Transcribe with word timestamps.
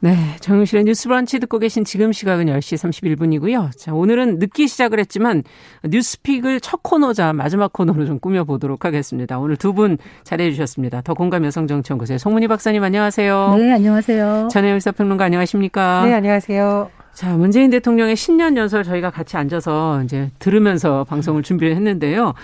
네. 0.00 0.14
정용실의 0.40 0.84
뉴스 0.84 1.08
브런치 1.08 1.40
듣고 1.40 1.58
계신 1.58 1.84
지금 1.84 2.12
시각은 2.12 2.46
10시 2.46 3.16
31분이고요. 3.16 3.76
자, 3.76 3.92
오늘은 3.92 4.38
늦게 4.38 4.68
시작을 4.68 5.00
했지만 5.00 5.42
뉴스픽을 5.84 6.60
첫 6.60 6.84
코너자 6.84 7.32
마지막 7.32 7.72
코너로 7.72 8.06
좀 8.06 8.20
꾸며보도록 8.20 8.84
하겠습니다. 8.84 9.38
오늘 9.38 9.56
두 9.56 9.72
분 9.72 9.98
자리해 10.24 10.50
주셨습니다. 10.52 11.02
더 11.02 11.14
공감 11.14 11.44
여성정치연구소의 11.44 12.18
송문희 12.20 12.46
박사님 12.48 12.82
안녕하세요. 12.82 13.54
네, 13.58 13.72
안녕하세요. 13.72 14.48
전혜영 14.50 14.78
시사평론가 14.80 15.24
안녕하십니까? 15.24 16.04
네, 16.06 16.14
안녕하세요. 16.14 16.90
자, 17.12 17.36
문재인 17.36 17.70
대통령의 17.70 18.14
신년 18.14 18.56
연설 18.56 18.84
저희가 18.84 19.10
같이 19.10 19.36
앉아서 19.36 20.02
이제 20.04 20.30
들으면서 20.38 21.02
방송을 21.04 21.42
준비를 21.42 21.74
했는데요. 21.74 22.34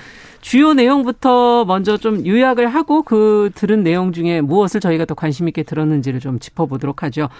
주요 0.44 0.74
내용부터 0.74 1.64
먼저 1.64 1.96
좀 1.96 2.26
요약을 2.26 2.68
하고 2.68 3.02
그 3.02 3.50
들은 3.54 3.82
내용 3.82 4.12
중에 4.12 4.42
무엇을 4.42 4.78
저희가 4.78 5.06
더 5.06 5.14
관심 5.14 5.48
있게 5.48 5.62
들었는지를 5.62 6.20
좀 6.20 6.38
짚어보도록 6.38 7.02
하죠. 7.02 7.30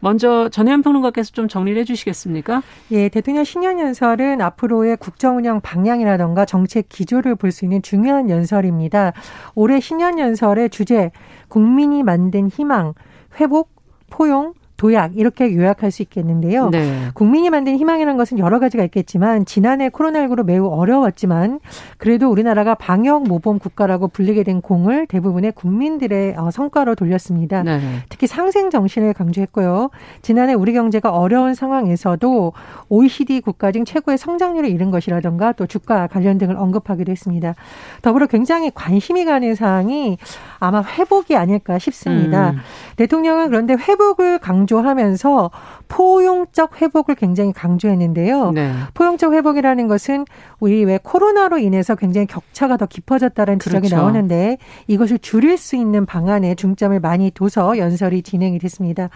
먼저 0.00 0.48
전혜연 0.48 0.80
평론가께서 0.80 1.32
좀 1.32 1.46
정리를 1.46 1.78
해 1.78 1.84
주시겠습니까? 1.84 2.62
예, 2.92 3.10
대통령 3.10 3.44
신년 3.44 3.78
연설은 3.78 4.40
앞으로의 4.40 4.96
국정 4.96 5.36
운영 5.36 5.60
방향이라던가 5.60 6.46
정책 6.46 6.88
기조를 6.88 7.34
볼 7.34 7.52
수 7.52 7.66
있는 7.66 7.82
중요한 7.82 8.30
연설입니다. 8.30 9.12
올해 9.54 9.78
신년 9.78 10.18
연설의 10.18 10.70
주제 10.70 11.10
국민이 11.48 12.02
만든 12.02 12.48
희망, 12.48 12.94
회복, 13.38 13.72
포용, 14.08 14.54
도약 14.84 15.16
이렇게 15.16 15.56
요약할 15.56 15.90
수 15.90 16.02
있겠는데요. 16.02 16.68
네. 16.68 17.08
국민이 17.14 17.48
만든 17.48 17.74
희망이라는 17.74 18.18
것은 18.18 18.38
여러 18.38 18.60
가지가 18.60 18.84
있겠지만 18.84 19.46
지난해 19.46 19.88
코로나19로 19.88 20.44
매우 20.44 20.66
어려웠지만 20.66 21.60
그래도 21.96 22.28
우리나라가 22.28 22.74
방역 22.74 23.26
모범 23.26 23.58
국가라고 23.58 24.08
불리게 24.08 24.42
된 24.42 24.60
공을 24.60 25.06
대부분의 25.06 25.52
국민들의 25.52 26.34
어, 26.36 26.50
성과로 26.50 26.96
돌렸습니다. 26.96 27.62
네. 27.62 27.80
특히 28.10 28.26
상생 28.26 28.68
정신을 28.68 29.14
강조했고요. 29.14 29.88
지난해 30.20 30.52
우리 30.52 30.74
경제가 30.74 31.12
어려운 31.12 31.54
상황에서도 31.54 32.52
OECD 32.90 33.40
국가 33.40 33.72
중 33.72 33.86
최고의 33.86 34.18
성장률을 34.18 34.68
이룬 34.68 34.90
것이라던가 34.90 35.52
또 35.52 35.66
주가 35.66 36.08
관련 36.08 36.36
등을 36.36 36.58
언급하기도 36.58 37.10
했습니다. 37.10 37.54
더불어 38.02 38.26
굉장히 38.26 38.70
관심이 38.74 39.24
가는 39.24 39.54
사항이 39.54 40.18
아마 40.58 40.82
회복이 40.82 41.36
아닐까 41.36 41.78
싶습니다. 41.78 42.50
음. 42.50 42.58
대통령은 42.96 43.48
그런데 43.48 43.72
회복을 43.72 44.40
강조 44.40 44.73
하면서 44.80 45.50
포용적 45.88 46.80
회복을 46.80 47.14
굉장히 47.14 47.52
강조했는데요. 47.52 48.52
네. 48.52 48.72
포용적 48.94 49.32
회복이라는 49.32 49.88
것은 49.88 50.24
우리 50.60 50.84
왜 50.84 50.98
코로나로 51.02 51.58
인해서 51.58 51.94
굉장히 51.94 52.26
격차가 52.26 52.76
더 52.76 52.86
깊어졌다는 52.86 53.58
지적이 53.58 53.88
그렇죠. 53.88 53.96
나오는데 53.96 54.58
이것을 54.86 55.18
줄일 55.18 55.58
수 55.58 55.76
있는 55.76 56.06
방안에 56.06 56.54
중점을 56.54 56.98
많이 57.00 57.30
둬서 57.30 57.78
연설이 57.78 58.22
진행이 58.22 58.58
됐습니다. 58.58 59.10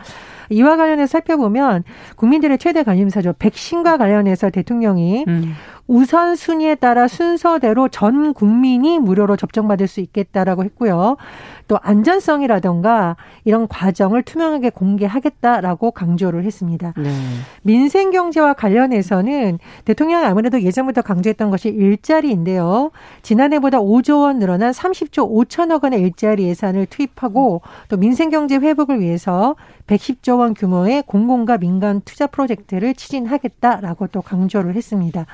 이와 0.50 0.76
관련해서 0.76 1.10
살펴보면 1.10 1.84
국민들의 2.16 2.58
최대 2.58 2.82
관심사죠. 2.82 3.34
백신과 3.38 3.98
관련해서 3.98 4.50
대통령이 4.50 5.24
음. 5.28 5.54
우선순위에 5.88 6.74
따라 6.76 7.08
순서대로 7.08 7.88
전 7.88 8.34
국민이 8.34 8.98
무료로 8.98 9.36
접종받을 9.36 9.88
수 9.88 10.00
있겠다라고 10.00 10.62
했고요. 10.64 11.16
또 11.66 11.78
안전성이라던가 11.82 13.16
이런 13.44 13.66
과정을 13.68 14.22
투명하게 14.22 14.70
공개하겠다라고 14.70 15.90
강조를 15.90 16.44
했습니다. 16.44 16.92
네. 16.96 17.10
민생 17.62 18.10
경제와 18.10 18.52
관련해서는 18.54 19.58
대통령이 19.84 20.24
아무래도 20.24 20.62
예전부터 20.62 21.02
강조했던 21.02 21.50
것이 21.50 21.68
일자리인데요. 21.70 22.90
지난해보다 23.22 23.78
5조 23.80 24.22
원 24.22 24.38
늘어난 24.38 24.72
30조 24.72 25.30
5천억 25.30 25.84
원의 25.84 26.00
일자리 26.00 26.44
예산을 26.44 26.86
투입하고 26.86 27.62
또 27.88 27.96
민생 27.96 28.30
경제 28.30 28.56
회복을 28.56 29.00
위해서 29.00 29.56
110조 29.86 30.38
원 30.38 30.54
규모의 30.54 31.02
공공과 31.06 31.56
민간 31.58 32.02
투자 32.04 32.26
프로젝트를 32.26 32.94
추진하겠다라고 32.94 34.08
또 34.08 34.20
강조를 34.20 34.74
했습니다. 34.74 35.26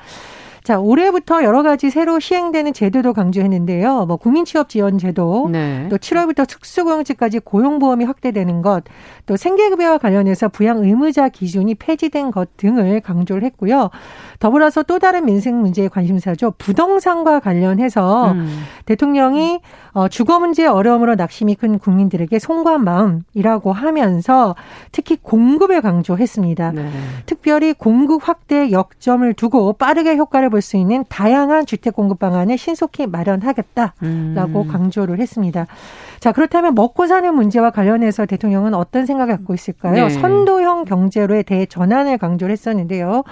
자, 0.65 0.79
올해부터 0.79 1.43
여러 1.43 1.61
가지 1.61 1.91
새로 1.91 2.19
시행되는 2.19 2.73
제도도 2.73 3.13
강조했는데요. 3.13 4.07
뭐 4.07 4.17
국민 4.17 4.45
취업 4.45 4.67
지원 4.67 4.97
제도, 4.97 5.47
네. 5.51 5.85
또 5.91 5.99
7월부터 5.99 6.47
특수고용직까지 6.47 7.37
고용보험이 7.41 8.05
확대되는 8.05 8.63
것, 8.63 8.83
또 9.27 9.37
생계급여와 9.37 9.99
관련해서 9.99 10.49
부양 10.49 10.79
의무자 10.79 11.29
기준이 11.29 11.75
폐지된 11.75 12.31
것 12.31 12.57
등을 12.57 12.99
강조를 13.01 13.43
했고요. 13.43 13.91
더불어서 14.39 14.81
또 14.81 14.97
다른 14.97 15.25
민생 15.25 15.61
문제의 15.61 15.87
관심사죠. 15.89 16.55
부동산과 16.57 17.41
관련해서 17.41 18.31
음. 18.31 18.63
대통령이 18.87 19.59
어, 19.93 20.09
주거 20.09 20.39
문제의 20.39 20.67
어려움으로 20.67 21.15
낙심이 21.15 21.55
큰 21.55 21.79
국민들에게 21.79 22.37
송구한 22.37 22.83
마음이라고 22.83 23.71
하면서 23.71 24.55
특히 24.91 25.15
공급을 25.21 25.81
강조했습니다. 25.81 26.71
네. 26.71 26.89
특별히 27.25 27.71
공급 27.71 28.27
확대 28.27 28.71
역점을 28.71 29.31
두고 29.35 29.73
빠르게 29.73 30.17
효과를 30.17 30.49
볼 30.55 30.61
수 30.61 30.77
있는 30.77 31.03
다양한 31.09 31.65
주택 31.65 31.93
공급 31.95 32.19
방안을 32.19 32.57
신속히 32.57 33.07
마련하겠다라고 33.07 33.93
음. 34.03 34.67
강조를 34.67 35.19
했습니다. 35.19 35.67
자, 36.19 36.31
그렇다면 36.31 36.73
먹고 36.75 37.07
사는 37.07 37.33
문제와 37.35 37.71
관련해서 37.71 38.25
대통령은 38.25 38.73
어떤 38.73 39.05
생각을 39.05 39.35
갖고 39.37 39.53
있을까요? 39.53 40.07
네. 40.07 40.09
선도형 40.09 40.85
경제로의 40.85 41.43
대전환을 41.43 42.17
강조를 42.17 42.53
했었는데요. 42.53 43.23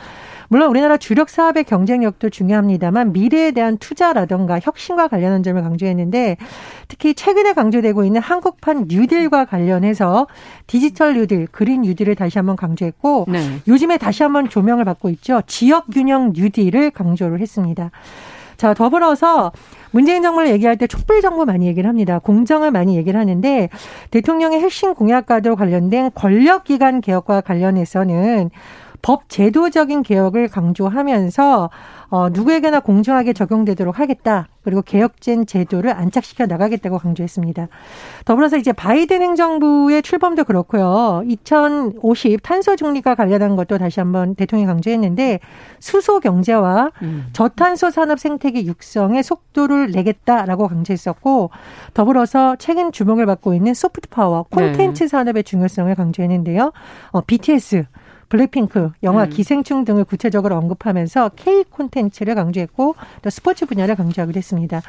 물론 0.49 0.69
우리나라 0.69 0.97
주력 0.97 1.29
사업의 1.29 1.63
경쟁력도 1.63 2.29
중요합니다만 2.29 3.13
미래에 3.13 3.51
대한 3.51 3.77
투자라던가 3.77 4.59
혁신과 4.61 5.07
관련한 5.07 5.43
점을 5.43 5.61
강조했는데 5.61 6.37
특히 6.87 7.13
최근에 7.13 7.53
강조되고 7.53 8.03
있는 8.03 8.21
한국판 8.21 8.85
뉴딜과 8.87 9.45
관련해서 9.45 10.27
디지털 10.67 11.15
뉴딜, 11.15 11.47
그린 11.47 11.81
뉴딜을 11.81 12.15
다시 12.15 12.37
한번 12.37 12.55
강조했고 12.55 13.25
네. 13.29 13.39
요즘에 13.67 13.97
다시 13.97 14.23
한번 14.23 14.49
조명을 14.49 14.85
받고 14.85 15.09
있죠. 15.09 15.41
지역 15.47 15.87
균형 15.91 16.33
뉴딜을 16.33 16.91
강조를 16.91 17.39
했습니다. 17.39 17.91
자, 18.57 18.73
더불어서 18.73 19.51
문재인 19.91 20.23
정부를 20.23 20.49
얘기할 20.51 20.77
때 20.77 20.87
촛불 20.87 21.21
정부 21.21 21.45
많이 21.45 21.67
얘기를 21.67 21.87
합니다. 21.89 22.19
공정을 22.19 22.71
많이 22.71 22.95
얘기를 22.95 23.19
하는데 23.19 23.69
대통령의 24.11 24.61
핵심 24.61 24.93
공약과도 24.93 25.55
관련된 25.55 26.11
권력기관 26.15 27.01
개혁과 27.01 27.41
관련해서는 27.41 28.49
법 29.03 29.29
제도적인 29.29 30.01
개혁을 30.01 30.47
강조하면서 30.47 31.69
어, 32.09 32.29
누구에게나 32.29 32.79
공정하게 32.79 33.33
적용되도록 33.33 33.99
하겠다. 33.99 34.47
그리고 34.63 34.81
개혁된 34.81 35.45
제도를 35.45 35.91
안착시켜 35.91 36.45
나가겠다고 36.45 36.99
강조했습니다. 36.99 37.67
더불어서 38.23 38.55
이제 38.57 38.71
바이든 38.71 39.21
행정부의 39.21 40.01
출범도 40.03 40.45
그렇고요. 40.45 41.23
2050 41.27 42.41
탄소 42.43 42.77
중립과 42.77 43.15
관련한 43.15 43.57
것도 43.57 43.77
다시 43.77 43.99
한번 43.99 44.35
대통령이 44.35 44.67
강조했는데 44.67 45.39
수소 45.79 46.21
경제와 46.21 46.91
음. 47.01 47.25
저탄소 47.33 47.89
산업 47.91 48.19
생태계 48.19 48.65
육성에 48.65 49.21
속도를 49.21 49.91
내겠다라고 49.91 50.69
강조했었고 50.69 51.49
더불어서 51.93 52.55
최근 52.57 52.93
주목을 52.93 53.25
받고 53.25 53.53
있는 53.53 53.73
소프트 53.73 54.07
파워 54.07 54.43
콘텐츠 54.43 55.03
네. 55.03 55.07
산업의 55.07 55.43
중요성을 55.43 55.93
강조했는데요. 55.93 56.71
어, 57.11 57.21
BTS 57.21 57.85
블랙핑크, 58.33 58.89
영화 59.03 59.25
음. 59.25 59.29
기생충 59.29 59.85
등을 59.85 60.05
구체적으로 60.05 60.57
언급하면서 60.57 61.29
K 61.35 61.65
콘텐츠를 61.65 62.33
강조했고 62.33 62.95
또 63.21 63.29
스포츠 63.29 63.67
분야를 63.67 63.95
강조하기도 63.95 64.35
했습니다. 64.35 64.81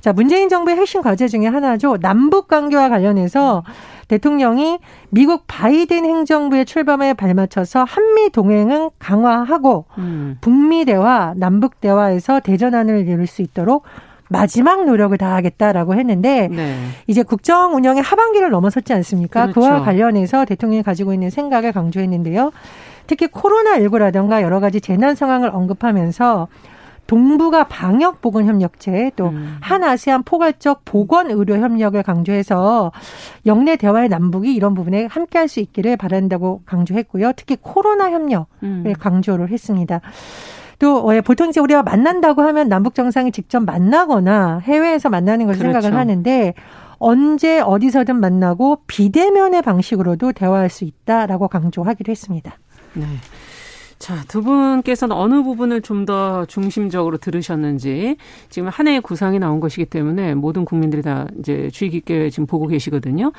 자, 0.00 0.14
문재인 0.14 0.48
정부의 0.48 0.78
핵심 0.78 1.02
과제 1.02 1.28
중에 1.28 1.46
하나죠. 1.46 1.98
남북 2.00 2.48
관계와 2.48 2.88
관련해서 2.88 3.64
대통령이 4.08 4.78
미국 5.10 5.44
바이든 5.46 6.06
행정부의 6.06 6.64
출범에 6.64 7.12
발맞춰서 7.12 7.84
한미 7.84 8.30
동행은 8.30 8.88
강화하고 8.98 9.84
음. 9.98 10.38
북미 10.40 10.86
대화, 10.86 11.34
남북 11.36 11.82
대화에서 11.82 12.40
대전환을 12.40 13.06
이룰 13.06 13.26
수 13.26 13.42
있도록 13.42 13.82
마지막 14.28 14.86
노력을 14.86 15.16
다하겠다라고 15.16 15.94
했는데 15.94 16.48
네. 16.48 16.76
이제 17.06 17.22
국정 17.22 17.74
운영의 17.74 18.02
하반기를 18.02 18.50
넘어섰지 18.50 18.92
않습니까? 18.94 19.42
그렇죠. 19.42 19.60
그와 19.60 19.82
관련해서 19.82 20.46
대통령이 20.46 20.82
가지고 20.82 21.12
있는 21.12 21.30
생각을 21.30 21.72
강조했는데요. 21.72 22.52
특히 23.06 23.26
코로나19라든가 23.26 24.42
여러 24.42 24.60
가지 24.60 24.80
재난 24.80 25.14
상황을 25.14 25.50
언급하면서 25.50 26.48
동북아 27.06 27.64
방역 27.68 28.20
보건 28.20 28.46
협력체 28.46 29.12
또 29.14 29.28
음. 29.28 29.58
한아세안 29.60 30.24
포괄적 30.24 30.82
보건 30.84 31.30
의료 31.30 31.56
협력을 31.56 32.02
강조해서 32.02 32.90
영내 33.46 33.76
대화의 33.76 34.08
남북이 34.08 34.52
이런 34.52 34.74
부분에 34.74 35.06
함께 35.06 35.38
할 35.38 35.46
수 35.46 35.60
있기를 35.60 35.96
바란다고 35.96 36.62
강조했고요. 36.66 37.30
특히 37.36 37.56
코로나 37.60 38.10
협력을 38.10 38.46
음. 38.64 38.92
강조를 38.98 39.50
했습니다. 39.50 40.00
또 40.80 41.12
보통 41.24 41.50
이제 41.50 41.60
우리가 41.60 41.84
만난다고 41.84 42.42
하면 42.42 42.68
남북 42.68 42.96
정상이 42.96 43.30
직접 43.30 43.60
만나거나 43.60 44.58
해외에서 44.64 45.08
만나는 45.08 45.46
것을 45.46 45.60
그렇죠. 45.60 45.80
생각을 45.80 45.96
하는데 45.98 46.54
언제 46.98 47.60
어디서든 47.60 48.16
만나고 48.16 48.78
비대면의 48.88 49.62
방식으로도 49.62 50.32
대화할 50.32 50.68
수 50.68 50.84
있다라고 50.84 51.46
강조하기도 51.48 52.10
했습니다. 52.10 52.52
네. 52.96 53.06
자, 53.98 54.22
두 54.28 54.42
분께서는 54.42 55.16
어느 55.16 55.42
부분을 55.42 55.80
좀 55.80 56.04
더 56.06 56.44
중심적으로 56.44 57.16
들으셨는지 57.16 58.16
지금 58.50 58.68
한 58.68 58.86
해의 58.86 59.00
구상이 59.00 59.38
나온 59.38 59.58
것이기 59.58 59.86
때문에 59.86 60.34
모든 60.34 60.64
국민들이 60.64 61.02
다 61.02 61.26
이제 61.40 61.68
주의 61.72 61.90
깊게 61.90 62.30
지금 62.30 62.46
보고 62.46 62.66
계시거든요. 62.66 63.32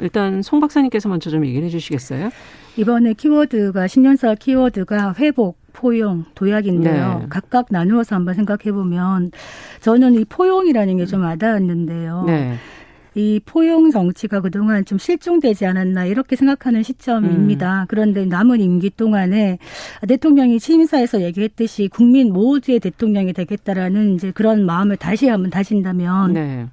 일단 0.00 0.42
송 0.42 0.60
박사님께서 0.60 1.08
먼저 1.08 1.30
좀 1.30 1.46
얘기를 1.46 1.64
해 1.66 1.70
주시겠어요? 1.70 2.30
이번에 2.76 3.12
키워드가 3.14 3.86
신년사 3.86 4.34
키워드가 4.34 5.14
회복, 5.18 5.58
포용, 5.72 6.24
도약인데요. 6.34 7.18
네. 7.20 7.26
각각 7.30 7.66
나누어서 7.70 8.16
한번 8.16 8.34
생각해 8.34 8.72
보면 8.72 9.30
저는 9.80 10.14
이 10.14 10.24
포용이라는 10.24 10.96
게 10.96 11.06
좀 11.06 11.22
와닿았는데요. 11.22 12.24
네. 12.26 12.56
이 13.14 13.40
포용 13.44 13.90
정치가 13.90 14.40
그동안 14.40 14.84
좀 14.84 14.98
실종되지 14.98 15.66
않았나 15.66 16.04
이렇게 16.04 16.36
생각하는 16.36 16.82
시점입니다. 16.82 17.82
음. 17.82 17.86
그런데 17.88 18.24
남은 18.24 18.60
임기 18.60 18.90
동안에 18.90 19.58
대통령이 20.06 20.60
취임사에서 20.60 21.22
얘기했듯이 21.22 21.88
국민 21.88 22.32
모두의 22.32 22.80
대통령이 22.80 23.32
되겠다라는 23.32 24.14
이제 24.14 24.30
그런 24.30 24.64
마음을 24.64 24.96
다시 24.96 25.28
한번 25.28 25.50
다진다면 25.50 26.32
네. 26.32 26.66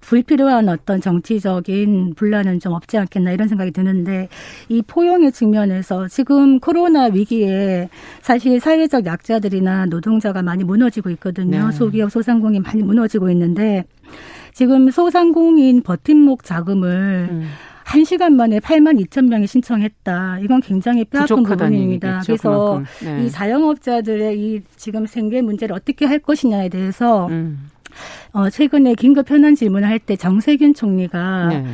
불필요한 0.00 0.68
어떤 0.68 1.00
정치적인 1.00 2.14
분란은 2.14 2.60
좀 2.60 2.72
없지 2.72 2.98
않겠나 2.98 3.32
이런 3.32 3.48
생각이 3.48 3.70
드는데 3.70 4.28
이 4.68 4.82
포용의 4.82 5.32
측면에서 5.32 6.08
지금 6.08 6.60
코로나 6.60 7.04
위기에 7.06 7.88
사실 8.22 8.60
사회적 8.60 9.06
약자들이나 9.06 9.86
노동자가 9.86 10.42
많이 10.42 10.64
무너지고 10.64 11.10
있거든요. 11.10 11.66
네. 11.66 11.72
소기업 11.72 12.10
소상공인 12.10 12.62
많이 12.62 12.82
무너지고 12.82 13.30
있는데 13.30 13.84
지금 14.52 14.90
소상공인 14.90 15.82
버팀목 15.82 16.44
자금을 16.44 17.28
음. 17.30 17.48
1시간 17.84 18.32
만에 18.32 18.60
8만 18.60 18.98
2천 19.04 19.28
명이 19.28 19.46
신청했다. 19.46 20.38
이건 20.40 20.60
굉장히 20.60 21.04
뼈아픈 21.04 21.42
부분입니다. 21.42 22.16
얘기겠죠, 22.16 22.26
그래서 22.26 22.82
네. 23.04 23.24
이 23.24 23.30
자영업자들의 23.30 24.38
이 24.38 24.62
지금 24.76 25.06
생계 25.06 25.42
문제를 25.42 25.74
어떻게 25.74 26.06
할 26.06 26.18
것이냐에 26.18 26.68
대해서 26.70 27.26
음. 27.28 27.68
어, 28.34 28.50
최근에 28.50 28.94
긴급 28.96 29.30
현안 29.30 29.54
질문을 29.54 29.88
할때 29.88 30.16
정세균 30.16 30.74
총리가 30.74 31.48
네. 31.50 31.64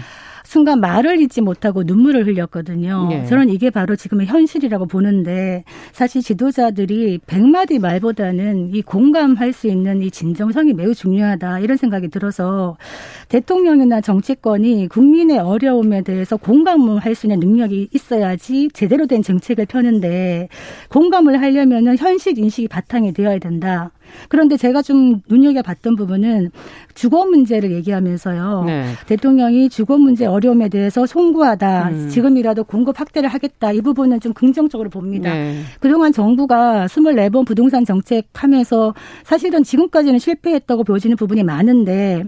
순간 0.45 0.81
말을 0.81 1.21
잊지 1.21 1.43
못하고 1.43 1.85
눈물을 1.85 2.27
흘렸거든요. 2.27 3.07
네. 3.09 3.25
저는 3.25 3.51
이게 3.51 3.71
바로 3.71 3.95
지금의 3.95 4.27
현실이라고 4.27 4.87
보는데 4.87 5.63
사실 5.93 6.23
지도자들이 6.23 7.21
백마디 7.25 7.79
말보다는 7.79 8.75
이 8.75 8.83
공감할 8.83 9.53
수 9.53 9.69
있는 9.69 10.03
이 10.03 10.11
진정성이 10.11 10.73
매우 10.73 10.93
중요하다 10.93 11.61
이런 11.61 11.77
생각이 11.77 12.09
들어서 12.09 12.77
대통령이나 13.29 14.01
정치권이 14.01 14.89
국민의 14.89 15.39
어려움에 15.39 16.03
대해서 16.03 16.37
공감을 16.37 16.99
할 16.99 17.15
수 17.15 17.27
있는 17.27 17.39
능력이 17.39 17.91
있어야지 17.93 18.71
제대로 18.73 19.07
된 19.07 19.23
정책을 19.23 19.67
펴는데 19.67 20.49
공감을 20.89 21.41
하려면은 21.41 21.97
현실 21.97 22.37
인식이 22.37 22.67
바탕이 22.67 23.13
되어야 23.13 23.39
된다. 23.39 23.93
그런데 24.29 24.57
제가 24.57 24.83
좀 24.83 25.21
눈여겨봤던 25.29 25.97
부분은 25.97 26.51
주거 26.95 27.25
문제를 27.27 27.73
얘기하면서요. 27.73 28.65
네. 28.67 28.85
대통령이 29.07 29.69
주거 29.69 29.99
문제 29.99 30.27
어려움에 30.27 30.69
대해서 30.69 31.07
송구하다. 31.07 31.89
음. 31.89 32.09
지금이라도 32.09 32.65
공급 32.65 32.99
확대를 33.01 33.29
하겠다. 33.29 33.73
이 33.73 33.81
부분은 33.81 34.21
좀 34.21 34.33
긍정적으로 34.33 34.91
봅니다. 34.91 35.33
네. 35.33 35.63
그동안 35.81 36.13
정부가 36.13 36.87
24번 36.87 37.47
부동산 37.47 37.85
정책 37.85 38.27
하면서 38.35 38.95
사실은 39.25 39.63
지금까지는 39.63 40.19
실패했다고 40.19 40.85
보여지는 40.85 41.17
부분이 41.17 41.43
많은데 41.43 42.25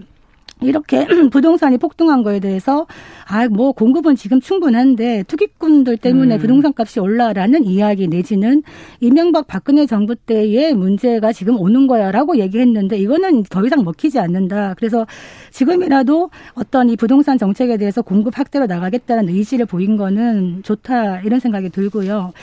이렇게 0.65 1.07
부동산이 1.31 1.77
폭등한 1.77 2.23
거에 2.23 2.39
대해서 2.39 2.87
아 3.25 3.43
뭐 3.53 3.71
공급은 3.71 4.15
지금 4.15 4.41
충분한데 4.41 5.23
투기꾼들 5.27 5.97
때문에 5.97 6.35
음. 6.35 6.39
부동산 6.39 6.73
값이 6.75 6.99
올라라는 6.99 7.65
이야기 7.65 8.07
내지는 8.07 8.63
이명박 8.99 9.47
박근혜 9.47 9.85
정부 9.85 10.15
때의 10.15 10.73
문제가 10.73 11.31
지금 11.31 11.59
오는 11.59 11.87
거야라고 11.87 12.37
얘기했는데 12.37 12.97
이거는 12.97 13.43
더 13.43 13.65
이상 13.65 13.83
먹히지 13.83 14.19
않는다. 14.19 14.73
그래서 14.77 15.05
지금이라도 15.51 16.29
어떤 16.55 16.89
이 16.89 16.95
부동산 16.95 17.37
정책에 17.37 17.77
대해서 17.77 18.01
공급 18.01 18.37
확대로 18.37 18.65
나가겠다는 18.65 19.29
의지를 19.29 19.65
보인 19.65 19.97
거는 19.97 20.63
좋다 20.63 21.21
이런 21.21 21.39
생각이 21.39 21.69
들고요. 21.69 22.33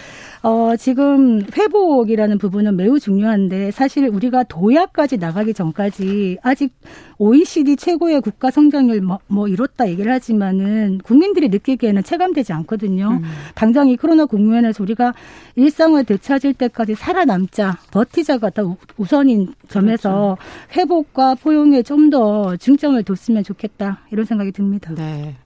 어, 0.43 0.75
지금 0.77 1.43
회복이라는 1.55 2.39
부분은 2.39 2.77
매우 2.77 2.99
중요한데 2.99 3.73
사실 3.73 4.09
우리가 4.09 4.45
도약까지 4.45 5.19
나가기 5.19 5.53
전까지 5.53 6.39
아직 6.43 6.73
OECD 7.19 7.77
최고의 7.77 8.23
국가 8.23 8.51
성장률 8.51 9.03
뭐, 9.03 9.19
뭐 9.27 9.49
이뤘다 9.49 9.89
얘기를 9.89 10.11
하지만은 10.11 10.99
국민들이 11.05 11.51
느끼기에는 11.51 12.03
체감되지 12.03 12.55
않거든요. 12.55 13.11
음. 13.11 13.23
당장 13.55 13.89
이 13.89 13.97
코로나 13.97 14.25
국면에서 14.25 14.83
우리가 14.83 15.13
일상을 15.57 16.03
되찾을 16.05 16.55
때까지 16.55 16.95
살아남자, 16.95 17.77
버티자가 17.91 18.51
더 18.51 18.77
우선인 18.97 19.53
점에서 19.69 20.37
그렇죠. 20.39 20.81
회복과 20.81 21.35
포용에 21.37 21.83
좀 21.83 22.11
더 22.11 22.57
중점을 22.57 23.01
뒀으면 23.05 23.45
좋겠다 23.45 24.01
이런 24.11 24.25
생각이 24.25 24.51
듭니다. 24.51 24.93
네. 24.97 25.37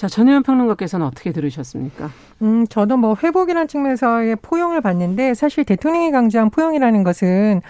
자, 0.00 0.08
전혜연 0.08 0.44
평론가께서는 0.44 1.04
어떻게 1.04 1.30
들으셨습니까? 1.30 2.08
음, 2.40 2.66
저도 2.68 2.96
뭐 2.96 3.14
회복이라는 3.22 3.68
측면에서의 3.68 4.36
포용을 4.36 4.80
봤는데 4.80 5.34
사실 5.34 5.62
대통령이 5.62 6.10
강조한 6.10 6.48
포용이라는 6.48 7.04
것은 7.04 7.60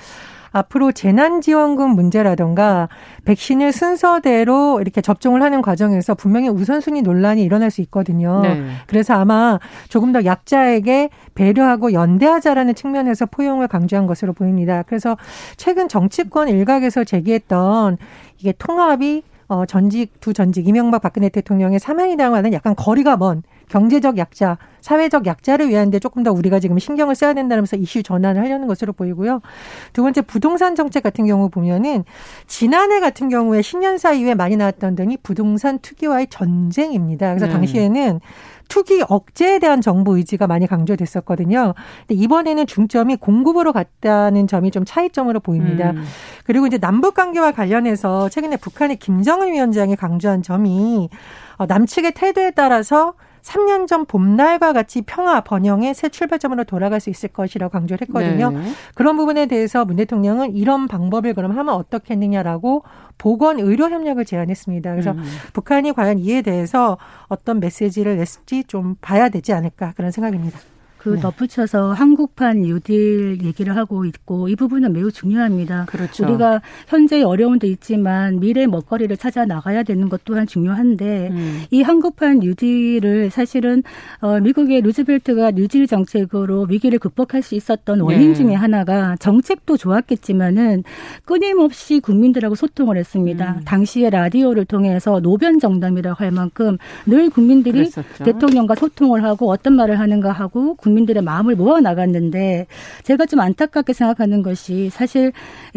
앞으로 0.52 0.92
재난지원금 0.92 1.90
문제라던가 1.90 2.88
백신을 3.24 3.72
순서대로 3.72 4.80
이렇게 4.80 5.00
접종을 5.00 5.42
하는 5.42 5.60
과정에서 5.60 6.14
분명히 6.14 6.48
우선순위 6.48 7.02
논란이 7.02 7.42
일어날 7.42 7.72
수 7.72 7.80
있거든요. 7.80 8.42
네. 8.42 8.64
그래서 8.86 9.14
아마 9.14 9.58
조금 9.88 10.12
더 10.12 10.24
약자에게 10.24 11.10
배려하고 11.34 11.92
연대하자라는 11.92 12.76
측면에서 12.76 13.26
포용을 13.26 13.66
강조한 13.66 14.06
것으로 14.06 14.34
보입니다. 14.34 14.84
그래서 14.86 15.16
최근 15.56 15.88
정치권 15.88 16.48
일각에서 16.48 17.02
제기했던 17.02 17.98
이게 18.38 18.52
통합이 18.56 19.24
어, 19.50 19.66
전직, 19.66 20.20
두 20.20 20.32
전직, 20.32 20.68
이명박 20.68 21.02
박근혜 21.02 21.28
대통령의 21.28 21.80
사면이당하는 21.80 22.52
약간 22.52 22.76
거리가 22.76 23.16
먼 23.16 23.42
경제적 23.70 24.18
약자, 24.18 24.58
사회적 24.80 25.26
약자를 25.26 25.68
위한 25.68 25.90
데 25.90 25.98
조금 25.98 26.22
더 26.22 26.32
우리가 26.32 26.58
지금 26.58 26.78
신경을 26.78 27.14
써야 27.14 27.34
된다면서 27.34 27.76
이슈 27.76 28.02
전환을 28.02 28.42
하려는 28.42 28.66
것으로 28.66 28.92
보이고요. 28.92 29.40
두 29.92 30.02
번째 30.02 30.22
부동산 30.22 30.74
정책 30.74 31.04
같은 31.04 31.24
경우 31.24 31.48
보면은 31.48 32.04
지난해 32.48 32.98
같은 32.98 33.28
경우에 33.28 33.62
신년사 33.62 34.12
이후에 34.12 34.34
많이 34.34 34.56
나왔던 34.56 34.96
등이 34.96 35.18
부동산 35.22 35.78
투기와의 35.78 36.26
전쟁입니다. 36.28 37.28
그래서 37.28 37.46
네. 37.46 37.52
당시에는 37.52 38.20
투기 38.68 39.02
억제에 39.08 39.58
대한 39.58 39.80
정부 39.80 40.16
의지가 40.16 40.46
많이 40.46 40.66
강조됐었거든요. 40.66 41.74
근데 42.06 42.20
이번에는 42.20 42.66
중점이 42.66 43.16
공급으로 43.16 43.72
갔다는 43.72 44.46
점이 44.46 44.70
좀 44.70 44.84
차이점으로 44.84 45.40
보입니다. 45.40 45.90
음. 45.90 46.04
그리고 46.44 46.66
이제 46.66 46.78
남북 46.78 47.14
관계와 47.14 47.52
관련해서 47.52 48.28
최근에 48.28 48.56
북한의 48.56 48.96
김정은 48.96 49.52
위원장이 49.52 49.96
강조한 49.96 50.42
점이 50.42 51.08
어, 51.56 51.66
남측의 51.66 52.12
태도에 52.14 52.52
따라서 52.52 53.14
3년 53.42 53.86
전 53.86 54.04
봄날과 54.04 54.72
같이 54.72 55.02
평화 55.02 55.40
번영의 55.40 55.94
새 55.94 56.08
출발점으로 56.08 56.64
돌아갈 56.64 57.00
수 57.00 57.10
있을 57.10 57.28
것이라고 57.30 57.70
강조를 57.70 58.06
했거든요. 58.06 58.50
네. 58.50 58.72
그런 58.94 59.16
부분에 59.16 59.46
대해서 59.46 59.84
문 59.84 59.96
대통령은 59.96 60.54
이런 60.54 60.88
방법을 60.88 61.34
그럼 61.34 61.52
하면 61.52 61.74
어떻겠느냐라고 61.74 62.82
보건 63.18 63.60
의료 63.60 63.88
협력을 63.90 64.24
제안했습니다. 64.24 64.90
그래서 64.92 65.12
음. 65.12 65.22
북한이 65.52 65.92
과연 65.92 66.18
이에 66.18 66.42
대해서 66.42 66.98
어떤 67.28 67.60
메시지를 67.60 68.16
냈을지 68.16 68.64
좀 68.64 68.96
봐야 69.00 69.28
되지 69.28 69.52
않을까 69.52 69.92
그런 69.96 70.10
생각입니다. 70.10 70.58
그 71.00 71.14
네. 71.14 71.20
덧붙여서 71.20 71.92
한국판 71.92 72.60
뉴딜 72.60 73.38
얘기를 73.42 73.74
하고 73.74 74.04
있고 74.04 74.50
이 74.50 74.54
부분은 74.54 74.92
매우 74.92 75.10
중요합니다. 75.10 75.86
그렇죠. 75.86 76.24
우리가 76.24 76.60
현재 76.88 77.22
어려움도 77.22 77.66
있지만 77.68 78.38
미래 78.38 78.66
먹거리를 78.66 79.16
찾아 79.16 79.46
나가야 79.46 79.82
되는 79.82 80.10
것 80.10 80.24
또한 80.24 80.46
중요한데 80.46 81.28
음. 81.30 81.62
이 81.70 81.80
한국판 81.80 82.40
뉴딜을 82.40 83.30
사실은 83.30 83.82
어 84.20 84.40
미국의 84.40 84.82
루즈벨트가 84.82 85.52
뉴딜 85.52 85.86
정책으로 85.86 86.66
위기를 86.68 86.98
극복할 86.98 87.40
수 87.40 87.54
있었던 87.54 88.00
원인 88.00 88.32
네. 88.32 88.34
중에 88.34 88.52
하나가 88.52 89.16
정책도 89.20 89.78
좋았겠지만은 89.78 90.84
끊임없이 91.24 92.00
국민들하고 92.00 92.54
소통을 92.54 92.98
했습니다. 92.98 93.56
음. 93.58 93.64
당시에 93.64 94.10
라디오를 94.10 94.66
통해서 94.66 95.18
노변 95.20 95.60
정담이라고 95.60 96.22
할 96.22 96.30
만큼 96.30 96.76
늘 97.06 97.30
국민들이 97.30 97.78
그랬었죠. 97.78 98.24
대통령과 98.24 98.74
소통을 98.74 99.24
하고 99.24 99.50
어떤 99.50 99.76
말을 99.76 99.98
하는가 99.98 100.32
하고 100.32 100.74
국 100.74 100.89
민들의 100.94 101.22
마음을 101.22 101.56
모아 101.56 101.80
나갔는데 101.80 102.66
제가 103.02 103.26
좀 103.26 103.40
안타깝게 103.40 103.92
생각하는 103.92 104.42
것이 104.42 104.90
사실 104.90 105.32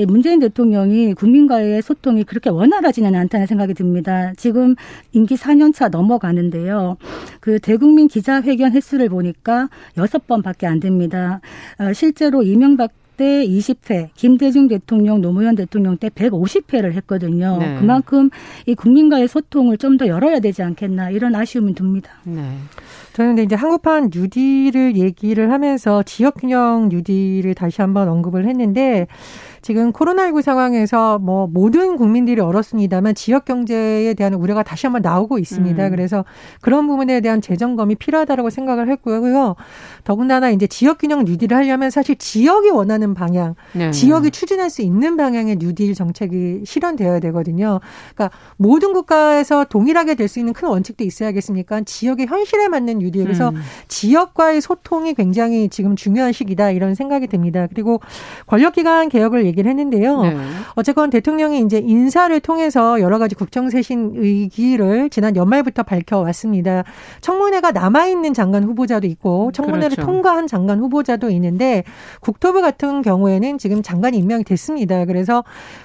문재인 0.08 0.40
대통령이 0.40 1.14
국민과의 1.14 1.82
소통이 1.82 2.24
그렇게 2.24 2.50
원활하지는 2.50 3.16
않다는 3.16 3.48
생각이 3.48 3.74
듭니다. 3.74 4.34
지금 4.38 4.76
임기 5.12 5.36
4년 5.36 5.74
차 5.74 5.90
넘어가는데요. 5.90 6.98
그 7.40 7.60
대국민 7.60 8.08
기자회견 8.08 8.72
횟수를 8.72 9.10
보니까 9.10 9.70
6번밖에 9.96 10.66
안 10.66 10.80
됩니다. 10.80 11.42
어, 11.80 11.94
실제로 11.94 12.44
이명박 12.44 12.92
때 13.16 13.46
20회, 13.46 14.10
김대중 14.16 14.68
대통령, 14.68 15.22
노무현 15.22 15.56
대통령 15.56 15.98
때 15.98 16.10
150회를 16.10 16.94
했거든요. 16.94 17.58
네. 17.60 17.78
그만큼 17.80 18.30
이 18.66 18.76
국민과의 18.76 19.28
소통을 19.28 19.78
좀 19.78 19.94
더 19.98 20.08
열어야 20.08 20.40
되지 20.40 20.64
않겠나 20.64 21.12
이런 21.12 21.36
아쉬움이 21.36 21.76
듭니다. 21.76 22.10
네. 22.24 22.42
저는 23.14 23.38
이제 23.38 23.56
한국판 23.56 24.10
뉴딜을 24.12 24.98
얘기를 24.98 25.52
하면서 25.52 26.02
지역균형 26.02 26.90
뉴딜을 26.90 27.54
다시 27.54 27.82
한번 27.82 28.10
언급을 28.10 28.48
했는데 28.48 29.06
지금 29.64 29.92
코로나19 29.94 30.42
상황에서 30.42 31.20
뭐 31.20 31.48
모든 31.48 31.96
국민들이 31.96 32.42
얼었습니다만 32.42 33.16
지역 33.16 33.46
경제에 33.46 34.14
대한 34.14 34.34
우려가 34.34 34.64
다시 34.64 34.86
한번 34.86 35.02
나오고 35.02 35.40
있습니다. 35.40 35.86
음. 35.86 35.90
그래서 35.90 36.26
그런 36.62 36.86
부분에 36.88 37.22
대한 37.22 37.40
재점검이 37.42 37.96
필요하다고 37.96 38.50
생각을 38.50 38.90
했고요. 38.90 39.56
더군다나 40.04 40.50
이제 40.50 40.68
지역 40.68 40.98
균형 40.98 41.24
뉴딜을 41.24 41.56
하려면 41.56 41.90
사실 41.90 42.18
지역이 42.18 42.70
원하는 42.70 43.14
방향, 43.14 43.56
네. 43.72 43.92
지역이 43.92 44.32
추진할 44.32 44.70
수 44.70 44.82
있는 44.82 45.16
방향의 45.16 45.56
뉴딜 45.56 45.96
정책이 45.96 46.64
실현되어야 46.66 47.22
되거든요. 47.22 47.80
그러니까 48.14 48.38
모든 48.58 48.92
국가에서 48.92 49.64
동일하게 49.64 50.16
될 50.16 50.34
수 50.34 50.40
있는 50.40 50.54
큰 50.54 50.68
원칙도 50.68 51.04
있어야겠습니까? 51.04 51.82
지역의 51.82 52.26
현실에 52.26 52.68
맞는 52.68 53.00
뉴딜. 53.00 53.24
그래서 53.24 53.50
음. 53.50 53.62
지역과의 53.88 54.62
소통이 54.62 55.14
굉장히 55.14 55.70
지금 55.70 55.96
중요한 55.96 56.34
시기다 56.34 56.72
이런 56.72 56.96
생각이 56.96 57.28
듭니다. 57.28 57.68
그리고 57.68 58.02
권력기관 58.48 59.10
개혁을 59.10 59.46
얘기를 59.54 59.70
했는데요. 59.70 60.22
네. 60.24 60.38
어쨌건 60.76 61.10
대통령이 61.10 61.60
이제 61.62 61.78
인사를 61.78 62.38
통해서 62.40 63.00
여러 63.00 63.20
가지 63.20 63.36
국정쇄신 63.36 64.14
의기를 64.16 65.10
지난 65.10 65.36
연말부터 65.36 65.84
밝혀왔습니다. 65.84 66.84
청문회가 67.22 67.72
남아있는 67.72 68.34
장관 68.34 68.64
후보자도 68.64 69.08
있고 69.08 69.52
청문회를 69.54 69.92
그렇죠. 69.92 70.06
통과한 70.06 70.48
장관 70.48 70.80
후보자도 70.80 71.30
있는데 71.30 71.84
국토부 72.20 72.62
같은 72.62 73.02
경우에는 73.02 73.58
지금 73.58 73.82
장관이 73.82 74.18
임명이 74.18 74.44
됐습니다. 74.44 75.06
그래서 75.06 75.44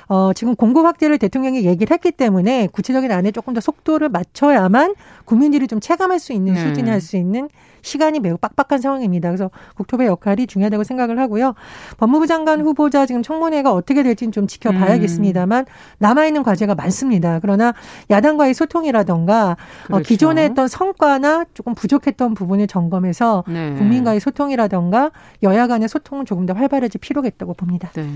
어, 0.08 0.32
지금 0.32 0.56
공급 0.56 0.86
확대를 0.86 1.18
대통령이 1.18 1.64
얘기를 1.64 1.92
했기 1.94 2.10
때문에 2.10 2.68
구체적인 2.72 3.12
안에 3.12 3.30
조금 3.30 3.54
더 3.54 3.60
속도를 3.60 4.08
맞춰야만 4.08 4.94
국민들이 5.24 5.66
좀 5.66 5.80
체감할 5.80 6.18
수 6.18 6.32
있는 6.32 6.54
네. 6.54 6.60
수준이 6.60 6.88
할 6.90 6.98
수 7.00 7.16
있는 7.16 7.48
시간이 7.82 8.20
매우 8.20 8.36
빡빡한 8.36 8.80
상황입니다. 8.80 9.28
그래서 9.28 9.50
국토부의 9.76 10.08
역할이 10.08 10.46
중요하다고 10.46 10.84
생각을 10.84 11.18
하고요. 11.18 11.54
법무부 11.96 12.26
장관 12.26 12.60
후보자 12.60 13.06
지금 13.06 13.22
청문회가 13.22 13.72
어떻게 13.72 14.02
될지는 14.02 14.32
좀 14.32 14.46
지켜봐야겠습니다만 14.46 15.66
남아있는 15.98 16.42
과제가 16.42 16.74
많습니다. 16.74 17.38
그러나 17.40 17.74
야당과의 18.10 18.54
소통이라던가 18.54 19.52
어, 19.52 19.86
그렇죠. 19.86 19.96
어, 19.96 20.00
기존에 20.00 20.44
했던 20.44 20.68
성과나 20.68 21.44
조금 21.54 21.74
부족했던 21.74 22.34
부분을 22.34 22.66
점검해서 22.66 23.44
네. 23.48 23.74
국민과의 23.78 24.20
소통이라던가 24.20 25.10
여야 25.42 25.66
간의 25.66 25.88
소통은 25.88 26.26
조금 26.26 26.46
더 26.46 26.54
활발해질 26.54 27.00
필요가 27.00 27.28
있다고 27.28 27.54
봅니다. 27.54 27.90
네. 27.94 28.06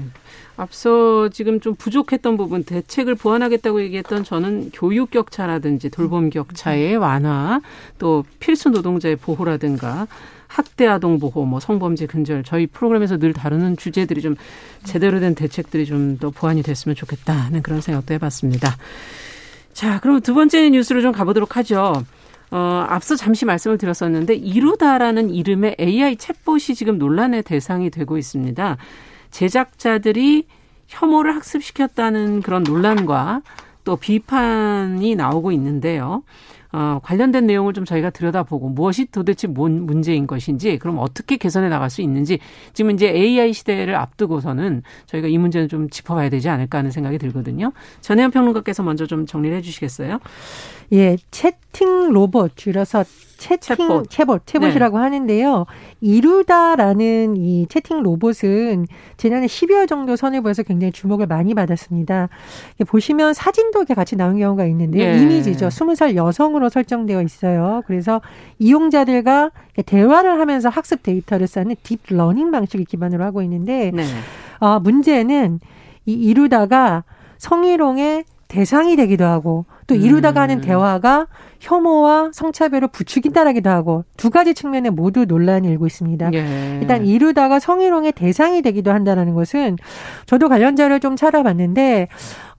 앞서 0.56 1.28
지금 1.30 1.61
좀 1.61 1.75
부족했던 1.83 2.37
부분 2.37 2.62
대책을 2.62 3.17
보완하겠다고 3.17 3.83
얘기했던 3.83 4.23
저는 4.23 4.71
교육 4.73 5.11
격차라든지 5.11 5.91
돌봄 5.91 6.31
격차의 6.31 6.97
완화 6.97 7.61
또 7.99 8.25
필수 8.39 8.71
노동자의 8.71 9.17
보호라든가 9.17 10.07
학대 10.47 10.87
아동 10.87 11.19
보호, 11.19 11.45
뭐 11.45 11.59
성범죄 11.59 12.07
근절 12.07 12.45
저희 12.45 12.69
프로그램에서 12.69 13.19
늘 13.19 13.33
다루는 13.33 13.77
주제들이 13.77 14.21
좀 14.21 14.37
제대로 14.85 15.19
된 15.19 15.35
대책들이 15.35 15.87
좀 15.87 16.19
더 16.21 16.31
보완이 16.31 16.62
됐으면 16.62 16.95
좋겠다 16.95 17.33
하는 17.33 17.62
그런 17.62 17.81
생각도 17.81 18.15
해봤습니다. 18.15 18.77
자, 19.73 19.99
그럼 20.01 20.21
두 20.21 20.35
번째 20.35 20.69
뉴스로 20.71 21.01
좀 21.01 21.11
가보도록 21.11 21.57
하죠. 21.57 22.05
어, 22.51 22.87
앞서 22.89 23.17
잠시 23.17 23.45
말씀을 23.47 23.79
드렸었는데 23.79 24.35
이루다라는 24.35 25.31
이름의 25.31 25.77
AI 25.81 26.17
챗봇이 26.17 26.77
지금 26.77 26.99
논란의 26.99 27.43
대상이 27.43 27.89
되고 27.91 28.19
있습니다. 28.19 28.77
제작자들이 29.31 30.47
혐오를 30.92 31.34
학습시켰다는 31.34 32.42
그런 32.42 32.62
논란과 32.62 33.42
또 33.84 33.96
비판이 33.96 35.16
나오고 35.16 35.52
있는데요. 35.52 36.22
어, 36.75 37.00
관련된 37.02 37.46
내용을 37.46 37.75
좀 37.75 37.84
저희가 37.84 38.11
들여다보고 38.11 38.70
무엇이 38.70 39.06
도대체 39.06 39.46
뭔 39.46 39.84
문제인 39.84 40.26
것인지 40.26 40.78
그럼 40.78 40.99
어떻게 40.99 41.37
개선해 41.37 41.68
나갈 41.68 41.90
수 41.90 42.00
있는지 42.00 42.38
지금 42.72 42.92
이제 42.92 43.08
AI 43.08 43.52
시대를 43.52 43.94
앞두고서는 43.94 44.82
저희가 45.04 45.28
이 45.28 45.37
문제는 45.37 45.68
좀 45.68 45.90
짚어봐야 45.90 46.30
되지 46.30 46.49
않을까 46.49 46.78
하는 46.78 46.90
생각이 46.90 47.18
들거든요. 47.18 47.72
전혜연 48.00 48.30
평론가께서 48.30 48.82
먼저 48.82 49.06
좀 49.06 49.26
정리를 49.26 49.54
해 49.54 49.61
주시겠어요? 49.61 50.18
예, 50.92 51.18
채팅 51.30 52.11
로봇 52.12 52.56
줄여서 52.56 53.04
채팅 53.42 53.88
챗봇, 53.88 54.08
챗봇, 54.08 54.44
챗봇이라고 54.46 54.92
네. 54.92 54.99
하는데요. 54.99 55.66
이루다라는 56.00 57.37
이 57.37 57.66
채팅 57.68 58.00
로봇은 58.02 58.87
지난해 59.16 59.46
12월 59.46 59.88
정도 59.88 60.14
선을 60.14 60.37
보여서 60.37 60.62
굉장히 60.62 60.92
주목을 60.92 61.26
많이 61.26 61.52
받았습니다. 61.52 62.28
보시면 62.87 63.34
사진도 63.34 63.80
이렇게 63.80 63.94
같이 63.94 64.14
나온 64.14 64.38
경우가 64.38 64.64
있는데 64.66 65.12
네. 65.12 65.20
이미지죠. 65.20 65.68
20살 65.68 66.14
여성으로 66.14 66.68
설정되어 66.68 67.20
있어요. 67.22 67.82
그래서 67.87 68.20
이용자들과 68.61 69.50
대화를 69.87 70.38
하면서 70.38 70.68
학습 70.68 71.02
데이터를 71.02 71.49
쌓는 71.49 71.75
딥러닝 71.82 72.52
방식을 72.52 72.84
기반으로 72.84 73.25
하고 73.25 73.42
있는데 73.42 73.90
네. 73.92 74.04
어, 74.61 74.78
문제는 74.78 75.58
이 76.06 76.12
이루다가 76.12 77.02
성희롱의 77.38 78.25
대상이 78.46 78.94
되기도 78.96 79.25
하고 79.25 79.64
또 79.87 79.94
이루다가 79.94 80.42
하는 80.42 80.58
음. 80.58 80.61
대화가 80.61 81.26
혐오와 81.62 82.31
성차별을 82.33 82.88
부추긴다라기도 82.88 83.71
하고 83.71 84.04
두 84.16 84.31
가지 84.31 84.52
측면에 84.52 84.90
모두 84.90 85.25
논란이 85.25 85.69
일고 85.69 85.87
있습니다. 85.87 86.31
예. 86.35 86.78
일단 86.81 87.07
이루다가 87.07 87.61
성희롱의 87.61 88.12
대상이 88.12 88.62
되기도 88.62 88.90
한다는 88.90 89.35
것은 89.35 89.76
저도 90.26 90.49
관련자를 90.49 90.99
좀 90.99 91.14
찾아봤는데 91.14 92.09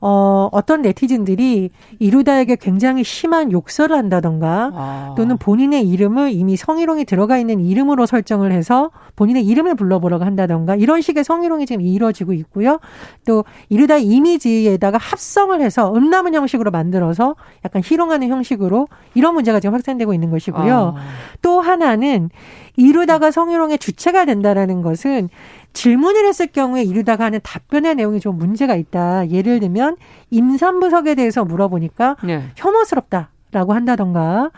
어, 0.05 0.49
어떤 0.51 0.81
네티즌들이 0.81 1.69
이루다에게 1.99 2.57
굉장히 2.57 3.05
심한 3.05 3.53
욕설을 3.53 3.95
한다던가 3.95 4.71
아. 4.73 5.13
또는 5.15 5.37
본인의 5.37 5.87
이름을 5.87 6.31
이미 6.33 6.57
성희롱이 6.57 7.05
들어가 7.05 7.37
있는 7.37 7.61
이름으로 7.61 8.05
설정을 8.05 8.51
해서 8.51 8.91
본인의 9.15 9.45
이름을 9.45 9.75
불러보라고 9.75 10.25
한다던가 10.25 10.75
이런 10.75 11.01
식의 11.01 11.23
성희롱이 11.23 11.65
지금 11.65 11.81
이루어지고 11.81 12.33
있고요. 12.33 12.79
또 13.25 13.45
이루다 13.69 13.97
이미지에다가 13.97 14.97
합성을 14.97 15.61
해서 15.61 15.93
음란문 15.95 16.33
형식으로 16.33 16.69
만들어서 16.71 17.35
약간 17.63 17.81
희롱하는 17.83 18.27
형식으로 18.27 18.89
이런 19.13 19.33
문제가 19.33 19.59
지금 19.59 19.73
확산되고 19.73 20.13
있는 20.13 20.31
것이고요. 20.31 20.95
아. 20.97 21.01
또 21.41 21.61
하나는 21.61 22.29
이루다가 22.75 23.31
성희롱의 23.31 23.77
주체가 23.77 24.25
된다라는 24.25 24.81
것은 24.81 25.29
질문을 25.73 26.25
했을 26.25 26.47
경우에 26.47 26.83
이루다가 26.83 27.25
하는 27.25 27.39
답변의 27.43 27.95
내용이 27.95 28.19
좀 28.19 28.37
문제가 28.37 28.75
있다. 28.75 29.29
예를 29.29 29.59
들면 29.59 29.97
임산부석에 30.31 31.15
대해서 31.15 31.43
물어보니까 31.45 32.17
네. 32.23 32.43
혐오스럽다라고 32.55 33.73
한다던가 33.73 34.51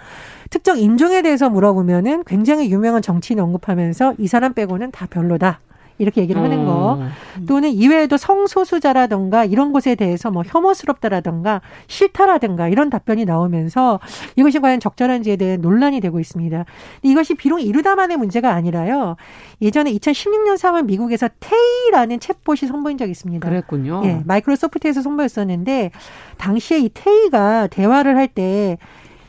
특정 0.50 0.78
인종에 0.78 1.22
대해서 1.22 1.50
물어보면은 1.50 2.24
굉장히 2.26 2.72
유명한 2.72 3.02
정치인 3.02 3.40
언급하면서 3.40 4.16
이 4.20 4.28
사람 4.28 4.54
빼고는 4.54 4.92
다 4.92 5.08
별로다. 5.10 5.60
이렇게 5.98 6.22
얘기를 6.22 6.42
하는 6.42 6.66
거 6.66 6.96
음. 6.96 7.46
또는 7.48 7.70
이외에도 7.70 8.18
성소수자라든가 8.18 9.46
이런 9.46 9.72
곳에 9.72 9.96
대해서 9.96 10.32
뭐 10.32 10.44
혐오스럽다라든가 10.46 11.62
싫다라든가 11.88 12.68
이런 12.68 12.90
답변이 12.90 13.26
나오면서 13.26 14.00
이것이 14.36 14.60
과연 14.60 14.80
적절한지에 14.80 15.38
대해 15.38 15.58
논란이 15.58 16.02
되고 16.02 16.20
있습니다. 16.20 16.66
이것이 17.04 17.36
비록 17.36 17.60
이루다만의 17.60 18.18
문제가 18.18 18.54
아니라요. 18.54 19.16
예전에 19.62 19.92
2016년 19.94 20.58
4월 20.58 20.86
미국에서 20.86 21.30
테이라는 21.40 22.20
챗봇이 22.20 22.68
선보인 22.68 22.98
적이 22.98 23.12
있습니다. 23.12 23.48
그랬군요. 23.48 24.02
예, 24.06 24.22
마이크로소프트에서 24.26 25.02
선보였었는데 25.02 25.92
당시에 26.38 26.80
이 26.80 26.90
테이가 26.94 27.68
대화를 27.68 28.18
할때 28.18 28.78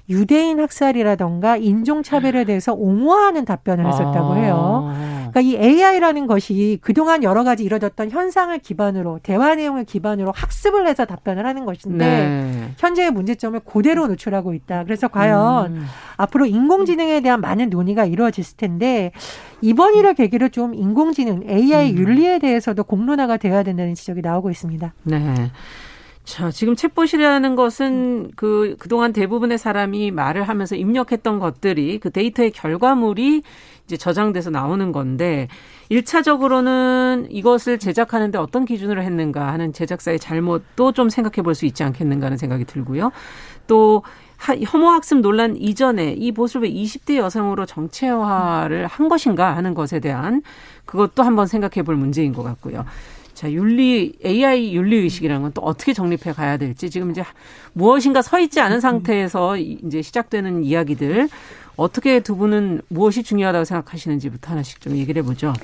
유대인 0.08 0.60
학살이라던가 0.60 1.56
인종차별에 1.56 2.44
대해서 2.44 2.72
옹호하는 2.72 3.44
답변을 3.44 3.86
했었다고 3.86 4.36
해요. 4.36 4.90
아. 4.94 5.16
그러니까 5.30 5.40
이 5.40 5.56
AI라는 5.56 6.26
것이 6.26 6.78
그동안 6.80 7.22
여러 7.22 7.44
가지 7.44 7.64
이뤄졌던 7.64 8.10
현상을 8.10 8.56
기반으로 8.58 9.20
대화 9.22 9.54
내용을 9.54 9.84
기반으로 9.84 10.32
학습을 10.34 10.86
해서 10.86 11.04
답변을 11.04 11.44
하는 11.44 11.64
것인데 11.64 12.06
네. 12.06 12.70
현재의 12.78 13.10
문제점을 13.10 13.60
그대로 13.60 14.06
노출하고 14.06 14.54
있다. 14.54 14.84
그래서 14.84 15.08
과연 15.08 15.74
음. 15.74 15.86
앞으로 16.16 16.46
인공지능에 16.46 17.20
대한 17.20 17.40
많은 17.40 17.68
논의가 17.68 18.06
이루어질 18.06 18.44
텐데 18.56 19.12
이번 19.60 19.94
일을 19.94 20.14
계기로 20.14 20.48
좀 20.50 20.74
인공지능 20.74 21.42
AI 21.48 21.92
음. 21.92 21.98
윤리에 21.98 22.38
대해서도 22.38 22.84
공론화가 22.84 23.36
되어야 23.36 23.62
된다는 23.62 23.94
지적이 23.94 24.22
나오고 24.22 24.50
있습니다. 24.50 24.94
네. 25.04 25.50
자, 26.26 26.50
지금 26.50 26.74
챗봇이라는 26.74 27.54
것은 27.54 28.32
그, 28.34 28.74
그동안 28.80 29.12
대부분의 29.12 29.58
사람이 29.58 30.10
말을 30.10 30.42
하면서 30.48 30.74
입력했던 30.74 31.38
것들이 31.38 32.00
그 32.00 32.10
데이터의 32.10 32.50
결과물이 32.50 33.42
이제 33.86 33.96
저장돼서 33.96 34.50
나오는 34.50 34.90
건데, 34.90 35.46
일차적으로는 35.88 37.28
이것을 37.30 37.78
제작하는데 37.78 38.38
어떤 38.38 38.64
기준으로 38.64 39.02
했는가 39.02 39.52
하는 39.52 39.72
제작사의 39.72 40.18
잘못도 40.18 40.90
좀 40.92 41.08
생각해 41.10 41.42
볼 41.42 41.54
수 41.54 41.64
있지 41.64 41.84
않겠는가 41.84 42.26
하는 42.26 42.36
생각이 42.36 42.64
들고요. 42.64 43.12
또, 43.68 44.02
혐오학습 44.38 45.20
논란 45.20 45.56
이전에 45.56 46.12
이 46.12 46.32
보수를 46.32 46.68
왜 46.68 46.74
20대 46.74 47.16
여성으로 47.16 47.64
정체화를 47.66 48.86
한 48.88 49.08
것인가 49.08 49.56
하는 49.56 49.74
것에 49.74 50.00
대한 50.00 50.42
그것도 50.84 51.22
한번 51.22 51.46
생각해 51.46 51.82
볼 51.84 51.96
문제인 51.96 52.34
것 52.34 52.42
같고요. 52.42 52.84
자, 53.36 53.52
윤리, 53.52 54.12
AI 54.24 54.74
윤리 54.74 54.96
의식이라는 54.96 55.42
건 55.42 55.52
또 55.56 55.62
어떻게 55.62 55.92
정립해 55.94 56.32
가야 56.32 56.56
될지 56.58 56.90
지금 56.90 57.10
이제 57.10 57.24
무엇인가 57.72 58.20
서 58.20 58.38
있지 58.40 58.60
않은 58.60 58.80
상태에서 58.80 59.56
이제 59.56 60.02
시작되는 60.02 60.64
이야기들 60.64 61.28
어떻게 61.76 62.20
두 62.20 62.36
분은 62.36 62.82
무엇이 62.88 63.22
중요하다고 63.22 63.64
생각하시는지부터 63.64 64.50
하나씩 64.50 64.80
좀 64.80 64.96
얘기를 64.96 65.22
해보죠. 65.22 65.54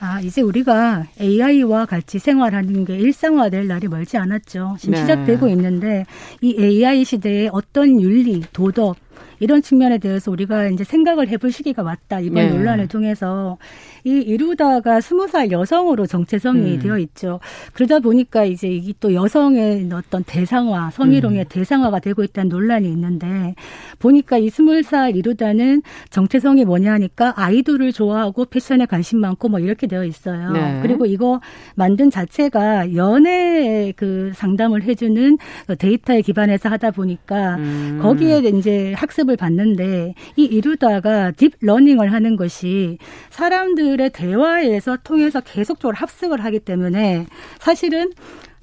아, 0.00 0.20
이제 0.20 0.42
우리가 0.42 1.06
AI와 1.20 1.86
같이 1.86 2.18
생활하는 2.18 2.84
게 2.84 2.96
일상화될 2.96 3.66
날이 3.66 3.88
멀지 3.88 4.16
않았죠. 4.18 4.76
지금 4.78 4.94
네. 4.94 5.00
시작되고 5.00 5.48
있는데 5.48 6.04
이 6.40 6.56
AI 6.58 7.04
시대에 7.04 7.48
어떤 7.52 8.00
윤리, 8.00 8.42
도덕, 8.52 8.96
이런 9.38 9.62
측면에 9.62 9.98
대해서 9.98 10.30
우리가 10.30 10.68
이제 10.68 10.84
생각을 10.84 11.28
해볼 11.28 11.52
시기가 11.52 11.82
왔다. 11.82 12.20
이번 12.20 12.34
네. 12.34 12.50
논란을 12.50 12.88
통해서 12.88 13.58
이 14.04 14.10
이루다가 14.10 15.00
스무 15.00 15.28
살 15.28 15.50
여성으로 15.50 16.06
정체성이 16.06 16.74
음. 16.74 16.78
되어 16.78 16.98
있죠. 16.98 17.40
그러다 17.72 17.98
보니까 17.98 18.44
이제 18.44 18.68
이게 18.68 18.92
또 19.00 19.12
여성의 19.12 19.90
어떤 19.92 20.24
대상화, 20.24 20.90
성희롱의 20.90 21.40
음. 21.40 21.44
대상화가 21.48 21.98
되고 21.98 22.22
있다는 22.22 22.48
논란이 22.48 22.88
있는데 22.88 23.54
보니까 23.98 24.38
이 24.38 24.48
스물 24.48 24.82
살 24.82 25.16
이루다는 25.16 25.82
정체성이 26.10 26.64
뭐냐 26.64 26.92
하니까 26.92 27.34
아이돌을 27.36 27.92
좋아하고 27.92 28.46
패션에 28.46 28.86
관심 28.86 29.20
많고 29.20 29.48
뭐 29.48 29.58
이렇게 29.60 29.86
되어 29.86 30.04
있어요. 30.04 30.52
네. 30.52 30.80
그리고 30.82 31.04
이거 31.06 31.40
만든 31.74 32.10
자체가 32.10 32.94
연애 32.94 33.92
그 33.96 34.32
상담을 34.34 34.82
해주는 34.82 35.38
그 35.66 35.76
데이터에 35.76 36.22
기반해서 36.22 36.68
하다 36.68 36.92
보니까 36.92 37.56
음. 37.56 37.98
거기에 38.00 38.38
이제 38.38 38.94
학습을 38.96 39.36
받는데 39.36 40.14
이 40.36 40.44
이루다가 40.44 41.30
딥 41.32 41.52
러닝을 41.60 42.12
하는 42.12 42.36
것이 42.36 42.98
사람들의 43.30 44.10
대화에서 44.10 44.98
통해서 45.02 45.40
계속적으로 45.40 45.96
학습을 45.96 46.44
하기 46.44 46.60
때문에 46.60 47.26
사실은 47.58 48.12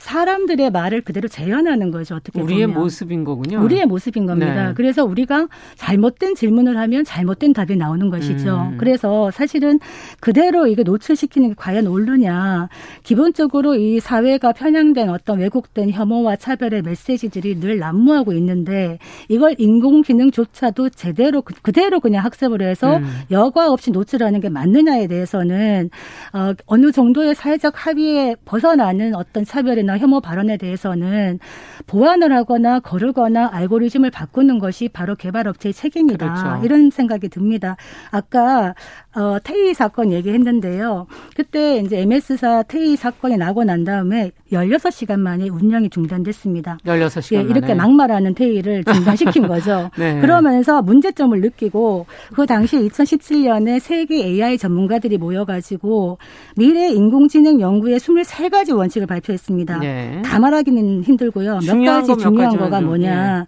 사람들의 0.04 0.70
말을 0.70 1.02
그대로 1.02 1.30
재현하는 1.30 1.90
거죠. 1.90 2.16
어떻게 2.16 2.42
우리의 2.42 2.68
보면. 2.68 2.82
모습인 2.82 3.24
거군요. 3.24 3.64
우리의 3.64 3.86
모습인 3.86 4.26
겁니다. 4.26 4.68
네. 4.68 4.74
그래서 4.76 5.06
우리가 5.06 5.48
잘못된 5.76 6.36
질문을 6.36 6.78
하면 6.78 7.06
잘못된 7.06 7.54
답이 7.54 7.78
나오는 7.78 8.10
것이죠. 8.10 8.72
음. 8.74 8.78
그래서 8.78 9.32
사실은 9.32 9.80
그대로 10.20 10.68
이게 10.68 10.84
노출시키는 10.84 11.50
게 11.50 11.56
과연 11.58 11.88
옳느냐. 11.88 12.68
기본적으로 13.04 13.76
이 13.76 14.02
사회가 14.02 14.52
편향된 14.52 15.10
어떤 15.10 15.40
왜곡된 15.40 15.92
혐오와 15.92 16.36
차별의 16.36 16.82
메시지들이 16.82 17.62
늘 17.62 17.80
난무하고 17.80 18.34
있는데 18.34 19.00
이걸 19.30 19.56
인공지능조차도 19.58 20.90
제대로 20.90 21.42
그, 21.42 21.54
그대로 21.62 22.02
그냥 22.02 22.26
학습을 22.26 22.62
해서 22.62 22.98
음. 22.98 23.06
여과 23.32 23.72
없이 23.72 23.92
노출하는 23.92 24.42
게 24.42 24.50
맞느냐에 24.50 25.08
대해서는 25.08 25.90
어, 26.34 26.54
어느 26.66 26.92
정도의 26.92 27.36
사회적 27.36 27.86
합의에 27.88 28.36
벗어나는 28.44 29.16
어떤 29.16 29.46
차별이나 29.46 29.93
비난이나 29.94 29.98
혐오 29.98 30.20
발언에 30.20 30.58
대해서는 30.58 31.40
보완을 31.88 32.34
하거나 32.34 32.80
거르거나 32.80 33.50
알고리즘을 33.52 34.12
바꾸는 34.12 34.60
것이 34.60 34.90
바로 34.90 35.16
개발업체의 35.16 35.74
책임이다. 35.74 36.34
그렇죠. 36.34 36.66
이런 36.66 36.90
생각이 36.90 37.30
듭니다. 37.30 37.76
아까 38.12 38.74
어, 39.16 39.38
태희 39.44 39.74
사건 39.74 40.12
얘기했는데요. 40.12 41.08
그때 41.36 41.78
이제 41.78 42.00
MS사 42.02 42.64
태희 42.64 42.96
사건이 42.96 43.38
나고 43.38 43.64
난 43.64 43.84
다음에 43.84 44.32
16시간 44.52 45.20
만에 45.20 45.50
운영이 45.50 45.90
중단됐습니다. 45.90 46.80
16시간 46.86 47.36
예, 47.36 47.42
이렇게 47.42 47.74
막말하는 47.74 48.34
태희를 48.34 48.84
중단시킨 48.84 49.48
거죠. 49.48 49.90
네. 49.98 50.20
그러면서 50.20 50.82
문제점을 50.82 51.40
느끼고 51.40 52.06
그 52.34 52.46
당시 52.46 52.78
2017년에 52.78 53.80
세계 53.80 54.24
AI 54.24 54.58
전문가들이 54.58 55.18
모여가지고 55.18 56.18
미래 56.56 56.90
인공지능 56.90 57.60
연구의 57.60 58.00
23가지 58.00 58.76
원칙을 58.76 59.08
발표했습니다. 59.08 59.80
네. 59.80 60.22
다 60.24 60.40
말하기는 60.40 61.04
힘들고요. 61.04 61.60
몇 61.66 61.84
가지 61.84 62.18
중요한 62.18 62.58
거가 62.58 62.82
뭐냐. 62.82 63.40
네. 63.42 63.46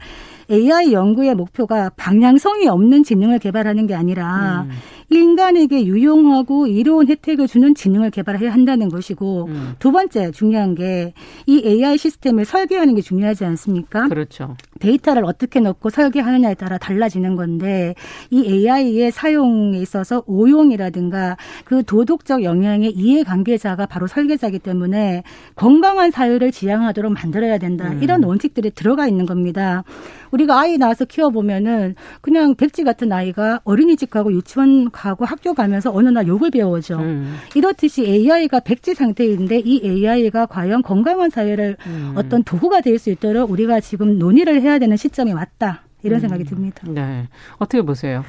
AI 0.49 0.93
연구의 0.93 1.35
목표가 1.35 1.89
방향성이 1.95 2.67
없는 2.67 3.03
지능을 3.03 3.39
개발하는 3.39 3.87
게 3.87 3.95
아니라 3.95 4.65
음. 4.69 4.71
인간에게 5.11 5.85
유용하고 5.85 6.67
이로운 6.67 7.07
혜택을 7.07 7.47
주는 7.47 7.75
지능을 7.75 8.09
개발해야 8.09 8.51
한다는 8.51 8.89
것이고 8.89 9.45
음. 9.49 9.75
두 9.79 9.91
번째 9.91 10.31
중요한 10.31 10.75
게 10.75 11.13
이 11.47 11.61
AI 11.65 11.97
시스템을 11.97 12.45
설계하는 12.45 12.95
게 12.95 13.01
중요하지 13.01 13.45
않습니까? 13.45 14.07
그렇죠. 14.07 14.55
데이터를 14.79 15.23
어떻게 15.25 15.59
넣고 15.59 15.89
설계하느냐에 15.89 16.55
따라 16.55 16.77
달라지는 16.77 17.35
건데 17.35 17.95
이 18.29 18.45
AI의 18.45 19.11
사용에 19.11 19.77
있어서 19.79 20.23
오용이라든가 20.25 21.37
그 21.63 21.83
도덕적 21.83 22.43
영향의 22.43 22.91
이해관계자가 22.91 23.85
바로 23.85 24.07
설계자이기 24.07 24.59
때문에 24.59 25.23
건강한 25.55 26.11
사회를 26.11 26.51
지향하도록 26.51 27.13
만들어야 27.13 27.57
된다. 27.57 27.89
음. 27.89 28.03
이런 28.03 28.23
원칙들이 28.23 28.71
들어가 28.71 29.07
있는 29.07 29.25
겁니다. 29.25 29.83
우리가 30.31 30.59
아이 30.59 30.77
낳아서 30.77 31.05
키워보면은 31.05 31.95
그냥 32.19 32.55
백지 32.55 32.83
같은 32.83 33.11
아이가 33.13 33.61
어린이집 33.63 34.09
가고 34.09 34.33
유치원 34.33 34.91
가고 34.91 35.23
학교 35.23 35.53
가면서 35.53 35.91
어느 35.93 36.09
날 36.09 36.27
욕을 36.27 36.51
배워오죠. 36.51 36.97
음. 36.97 37.35
이렇듯이 37.55 38.03
AI가 38.05 38.59
백지 38.61 38.95
상태인데 38.95 39.61
이 39.63 39.81
AI가 39.85 40.47
과연 40.47 40.81
건강한 40.81 41.29
사회를 41.29 41.77
음. 41.87 42.13
어떤 42.15 42.43
도구가 42.43 42.81
될 42.81 42.95
수 42.95 43.09
있도록 43.09 43.51
우리가 43.51 43.81
지금 43.81 44.17
논의를 44.17 44.61
해야 44.65 44.79
되는 44.79 44.97
시점이 44.97 45.33
왔다. 45.33 45.81
이런 46.03 46.19
음. 46.19 46.21
생각이 46.21 46.43
듭니다. 46.43 46.83
네. 46.87 47.27
어떻게 47.57 47.81
보세요? 47.81 48.23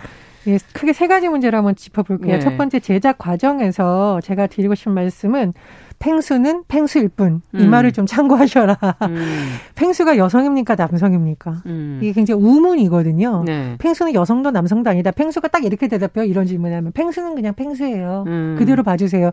예, 0.46 0.58
크게 0.72 0.92
세 0.92 1.06
가지 1.08 1.28
문제를 1.28 1.56
한번 1.56 1.74
짚어볼게요. 1.74 2.34
네. 2.36 2.40
첫 2.40 2.56
번째 2.56 2.80
제작 2.80 3.18
과정에서 3.18 4.20
제가 4.22 4.46
드리고 4.46 4.74
싶은 4.74 4.92
말씀은 4.92 5.54
팽수는 5.98 6.64
팽수일 6.68 7.08
뿐. 7.08 7.40
이 7.54 7.62
음. 7.62 7.70
말을 7.70 7.92
좀 7.92 8.06
참고하셔라. 8.06 8.76
음. 9.02 9.46
팽수가 9.74 10.18
여성입니까? 10.18 10.74
남성입니까? 10.74 11.62
음. 11.66 11.98
이게 12.02 12.12
굉장히 12.12 12.42
우문이거든요. 12.42 13.44
네. 13.46 13.76
팽수는 13.78 14.14
여성도 14.14 14.50
남성도 14.50 14.90
아니다. 14.90 15.10
팽수가 15.10 15.48
딱 15.48 15.64
이렇게 15.64 15.88
대답해요. 15.88 16.24
이런 16.24 16.46
질문을 16.46 16.76
하면. 16.76 16.92
팽수는 16.92 17.34
그냥 17.34 17.54
팽수예요. 17.54 18.24
음. 18.26 18.56
그대로 18.58 18.82
봐주세요. 18.82 19.30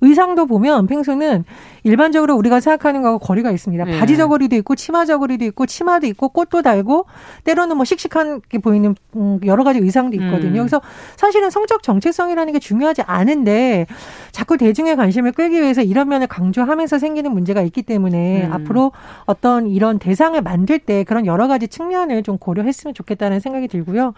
의상도 0.00 0.46
보면 0.46 0.86
팽수는 0.86 1.44
일반적으로 1.82 2.36
우리가 2.36 2.60
생각하는 2.60 3.02
거하고 3.02 3.18
거리가 3.18 3.50
있습니다. 3.50 3.84
네. 3.84 3.98
바지 3.98 4.16
저고리도 4.16 4.56
있고 4.56 4.74
치마 4.76 5.04
저고리도 5.04 5.44
있고 5.46 5.66
치마도 5.66 6.06
있고 6.06 6.28
꽃도 6.28 6.62
달고 6.62 7.06
때로는 7.44 7.76
뭐 7.76 7.84
씩씩하게 7.84 8.58
보이는 8.58 8.94
음, 9.16 9.40
여러 9.44 9.64
가지 9.64 9.80
의상도 9.80 10.16
있거든요. 10.16 10.60
음. 10.60 10.66
그래서 10.66 10.80
사실은 11.16 11.50
성적 11.50 11.82
정체성이라는 11.82 12.52
게 12.52 12.58
중요하지 12.58 13.02
않은데 13.02 13.86
자꾸 14.32 14.56
대중의 14.56 14.96
관심을 14.96 15.32
끌기 15.32 15.60
위해서 15.60 15.82
이런 15.82 16.03
면을 16.08 16.26
강조하면서 16.26 16.98
생기는 16.98 17.32
문제가 17.32 17.62
있기 17.62 17.82
때문에 17.82 18.46
음. 18.46 18.52
앞으로 18.52 18.92
어떤 19.24 19.68
이런 19.68 19.98
대상을 19.98 20.40
만들 20.42 20.78
때 20.78 21.04
그런 21.04 21.24
여러 21.26 21.48
가지 21.48 21.66
측면을 21.68 22.22
좀 22.22 22.38
고려했으면 22.38 22.94
좋겠다는 22.94 23.40
생각이 23.40 23.68
들고요. 23.68 24.14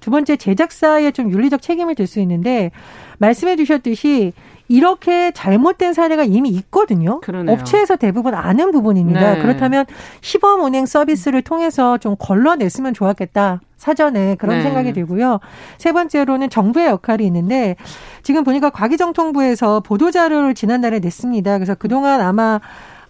두 0.00 0.10
번째 0.10 0.36
제작사의 0.36 1.12
좀 1.12 1.30
윤리적 1.30 1.62
책임을 1.62 1.94
질 1.94 2.08
수 2.08 2.20
있는데 2.20 2.70
말씀해 3.18 3.56
주셨듯이 3.56 4.32
이렇게 4.68 5.30
잘못된 5.32 5.92
사례가 5.92 6.24
이미 6.24 6.48
있거든요. 6.50 7.20
그러네요. 7.20 7.54
업체에서 7.54 7.96
대부분 7.96 8.34
아는 8.34 8.70
부분입니다. 8.70 9.34
네. 9.34 9.42
그렇다면 9.42 9.84
시범 10.20 10.62
운행 10.62 10.86
서비스를 10.86 11.42
통해서 11.42 11.98
좀 11.98 12.16
걸러냈으면 12.18 12.94
좋았겠다. 12.94 13.60
사전에 13.78 14.34
그런 14.34 14.58
네. 14.58 14.62
생각이 14.62 14.92
들고요. 14.92 15.38
세 15.78 15.92
번째로는 15.92 16.50
정부의 16.50 16.88
역할이 16.88 17.24
있는데 17.26 17.76
지금 18.22 18.44
보니까 18.44 18.68
과기정통부에서 18.70 19.80
보도자료를 19.80 20.54
지난달에 20.54 20.98
냈습니다. 20.98 21.56
그래서 21.56 21.74
그동안 21.74 22.20
아마 22.20 22.60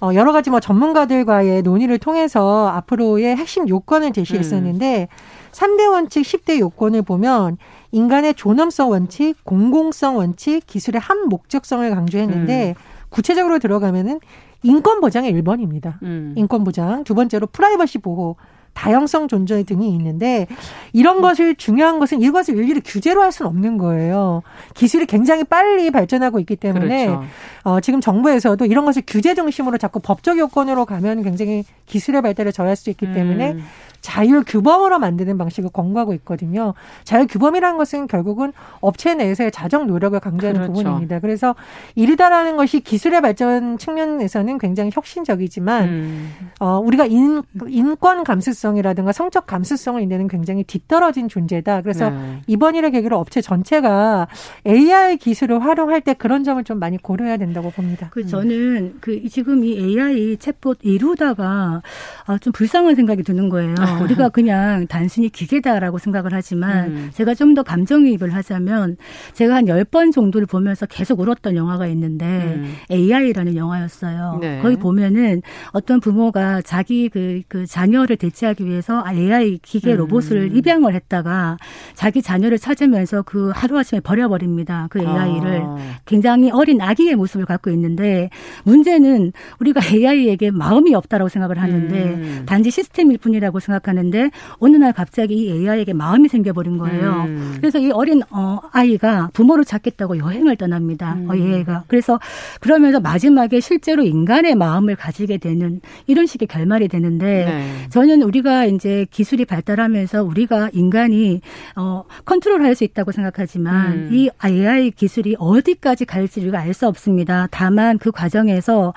어, 0.01 0.11
여러 0.15 0.31
가지 0.33 0.51
뭐 0.51 0.61
전문가들과의 0.61 1.63
논의를 1.63 1.99
통해서 1.99 2.69
앞으로의 2.69 3.35
핵심 3.37 3.69
요건을 3.69 4.13
제시했었는데 4.13 5.09
음. 5.11 5.49
3대 5.51 5.91
원칙, 5.91 6.23
10대 6.23 6.61
요건을 6.61 7.03
보면 7.03 7.57
인간의 7.91 8.35
존엄성 8.35 8.91
원칙, 8.91 9.37
공공성 9.45 10.17
원칙, 10.17 10.65
기술의 10.67 11.01
한 11.01 11.29
목적성을 11.29 11.89
강조했는데 11.91 12.75
음. 12.77 12.83
구체적으로 13.09 13.59
들어가면은 13.59 14.21
인권 14.63 15.01
보장의 15.01 15.33
1번입니다. 15.33 16.01
음. 16.03 16.35
인권 16.37 16.63
보장. 16.63 17.03
두 17.05 17.15
번째로 17.15 17.47
프라이버시 17.47 17.99
보호. 17.99 18.37
다양성 18.75 19.29
존재 19.29 19.63
등이 19.63 19.89
있는데 19.91 20.47
이런 20.93 21.17
음. 21.17 21.23
것을 21.23 21.55
중요한 21.57 21.99
것은 21.99 22.23
이것을 22.23 22.57
일일이 22.57 22.81
규제로 22.81 23.23
할 23.23 23.33
수는 23.33 23.49
없는 23.51 23.79
거예요. 23.79 24.43
기술이 24.75 25.07
굉장히 25.07 25.45
빨리 25.45 25.91
발전하고 25.91 26.39
있기 26.41 26.57
때문에 26.57 27.07
그렇죠. 27.07 27.25
어, 27.65 27.81
지금 27.81 28.01
정부에서도 28.01 28.65
이런 28.67 28.85
것을 28.85 29.03
규제 29.07 29.35
중심으로 29.35 29.79
자꾸 29.79 30.01
법적 30.01 30.39
요건으로 30.39 30.85
가면 30.85 31.23
굉장히 31.23 31.65
기술의 31.87 32.23
발달을 32.23 32.53
저할 32.53 32.77
수 32.77 32.91
있기 32.91 33.13
때문에 33.13 33.53
음. 33.53 33.65
자율 34.01 34.45
규범으로 34.45 34.99
만드는 34.99 35.39
방식을 35.39 35.71
권고하고 35.71 36.15
있거든요. 36.15 36.75
자율 37.05 37.27
규범이라는 37.27 37.77
것은 37.79 38.07
결국은 38.07 38.53
업체 38.81 39.15
내에서의 39.15 39.51
자정 39.51 39.87
노력을 39.87 40.19
강조하는 40.19 40.61
그렇죠. 40.61 40.73
부분입니다. 40.73 41.21
그래서 41.21 41.55
이르다라는 41.95 42.57
것이 42.57 42.81
기술의 42.81 43.21
발전 43.21 43.79
측면에서는 43.79 44.59
굉장히 44.59 44.91
혁신적이지만 44.93 45.85
음. 45.89 46.33
어, 46.61 46.79
우리가 46.79 47.07
인, 47.07 47.43
인권 47.69 48.25
감수성이라든가 48.25 49.13
성적 49.13 49.47
감수성을 49.47 50.01
인내는 50.01 50.29
굉장히 50.29 50.65
뒤떨어진 50.65 51.29
존재다. 51.29 51.83
그래서 51.83 52.11
네. 52.11 52.43
이번 52.47 52.75
일을 52.75 52.91
계기로 52.91 53.19
업체 53.19 53.41
전체가 53.41 54.29
AI 54.67 55.17
기술을 55.17 55.63
활용할 55.63 56.01
때 56.01 56.15
그런 56.15 56.45
점을 56.45 56.63
좀 56.65 56.79
많이 56.79 56.97
고려해야 56.99 57.37
된다고 57.37 57.71
봅니다. 57.71 58.09
그 58.13 58.27
저는 58.27 58.97
그 59.01 59.29
지금 59.29 59.65
이 59.65 59.73
AI 59.73 60.37
챗봇 60.37 60.79
이루다가 60.83 61.83
아, 62.29 62.39
좀 62.39 62.53
불쌍한 62.53 62.95
생각이 62.95 63.23
드는 63.23 63.49
거예요. 63.49 63.75
우리가 64.05 64.29
그냥 64.29 64.87
단순히 64.87 65.29
기계다라고 65.29 65.99
생각을 65.99 66.31
하지만 66.33 66.89
음. 66.89 67.11
제가 67.13 67.35
좀 67.35 67.49
더 67.55 67.63
감정이입을 67.63 68.35
하자면 68.35 68.97
제가 69.33 69.55
한 69.55 69.65
10번 69.65 70.13
정도를 70.13 70.47
보면서 70.47 70.85
계속 70.87 71.19
울었던 71.21 71.57
영화가 71.57 71.87
있는데 71.89 72.27
음. 72.27 72.75
AI라는 72.91 73.57
영화였어요. 73.57 74.39
네. 74.41 74.61
거기 74.61 74.77
보면은 74.77 75.41
어떤 75.73 75.99
부모가 75.99 76.61
자기 76.63 77.09
그, 77.09 77.41
그 77.49 77.65
자녀를 77.67 78.17
대체하기 78.17 78.67
위해서 78.67 79.03
AI 79.11 79.59
기계 79.63 79.93
음. 79.93 79.99
로봇을 79.99 80.51
음. 80.51 80.57
입양을 80.57 80.95
했다가 80.95 81.57
자기 81.95 82.21
자녀를 82.21 82.59
찾으면서 82.59 83.23
그 83.23 83.51
하루아침에 83.55 84.01
버려버립니다. 84.01 84.89
그 84.91 85.01
AI를. 85.01 85.63
아. 85.65 85.77
굉장히 86.05 86.51
어린 86.51 86.81
아기의 86.81 87.15
모습을 87.17 87.47
갖고 87.47 87.71
있는데 87.71 88.29
문제는 88.65 89.33
우리가 89.59 89.81
AI에게 89.93 90.51
마음이 90.51 90.95
없다라고 90.95 91.29
생각을 91.29 91.61
하는데 91.61 92.18
음. 92.23 92.43
단지 92.47 92.71
시스템일 92.71 93.19
뿐이라고 93.19 93.61
생각하는데 93.61 94.31
어느 94.59 94.77
날 94.77 94.93
갑자기 94.93 95.37
이 95.37 95.51
AI에게 95.51 95.93
마음이 95.93 96.29
생겨버린 96.29 96.79
거예요. 96.79 97.25
음. 97.27 97.57
그래서 97.59 97.79
이 97.79 97.91
어린 97.91 98.23
어, 98.31 98.59
아이가 98.73 99.31
부모를 99.33 99.65
찾겠다고 99.65 100.19
여행을 100.19 100.57
떠납니다. 100.57 101.15
음. 101.15 101.31
어, 101.31 101.37
얘가 101.37 101.85
그래서 101.89 102.19
그러면서 102.61 103.01
마지막에 103.01 103.61
실제로 103.61 104.03
인간의 104.03 104.55
마음을 104.55 104.97
가지게 104.97 105.39
되는 105.39 105.81
이런 106.07 106.27
식의 106.27 106.49
결말이 106.49 106.89
되는데 106.89 107.45
네. 107.45 107.89
저는 107.91 108.23
우리가 108.23 108.65
이제 108.65 109.07
기술이 109.11 109.45
발달하면서 109.45 110.25
우리가 110.25 110.71
인간이 110.73 111.41
어, 111.77 112.05
컨트롤할 112.25 112.75
수 112.75 112.85
있다고 112.85 113.13
생각하지만 113.13 113.93
음. 113.93 114.11
이 114.13 114.31
AI 114.45 114.91
기술이 114.93 115.37
어디까지 115.39 116.05
갈지 116.07 116.41
우리가 116.41 116.59
알 116.61 116.79
수 116.79 116.87
없습니다. 116.87 117.49
다만 117.51 117.99
그 117.99 118.13
과정에서 118.13 118.95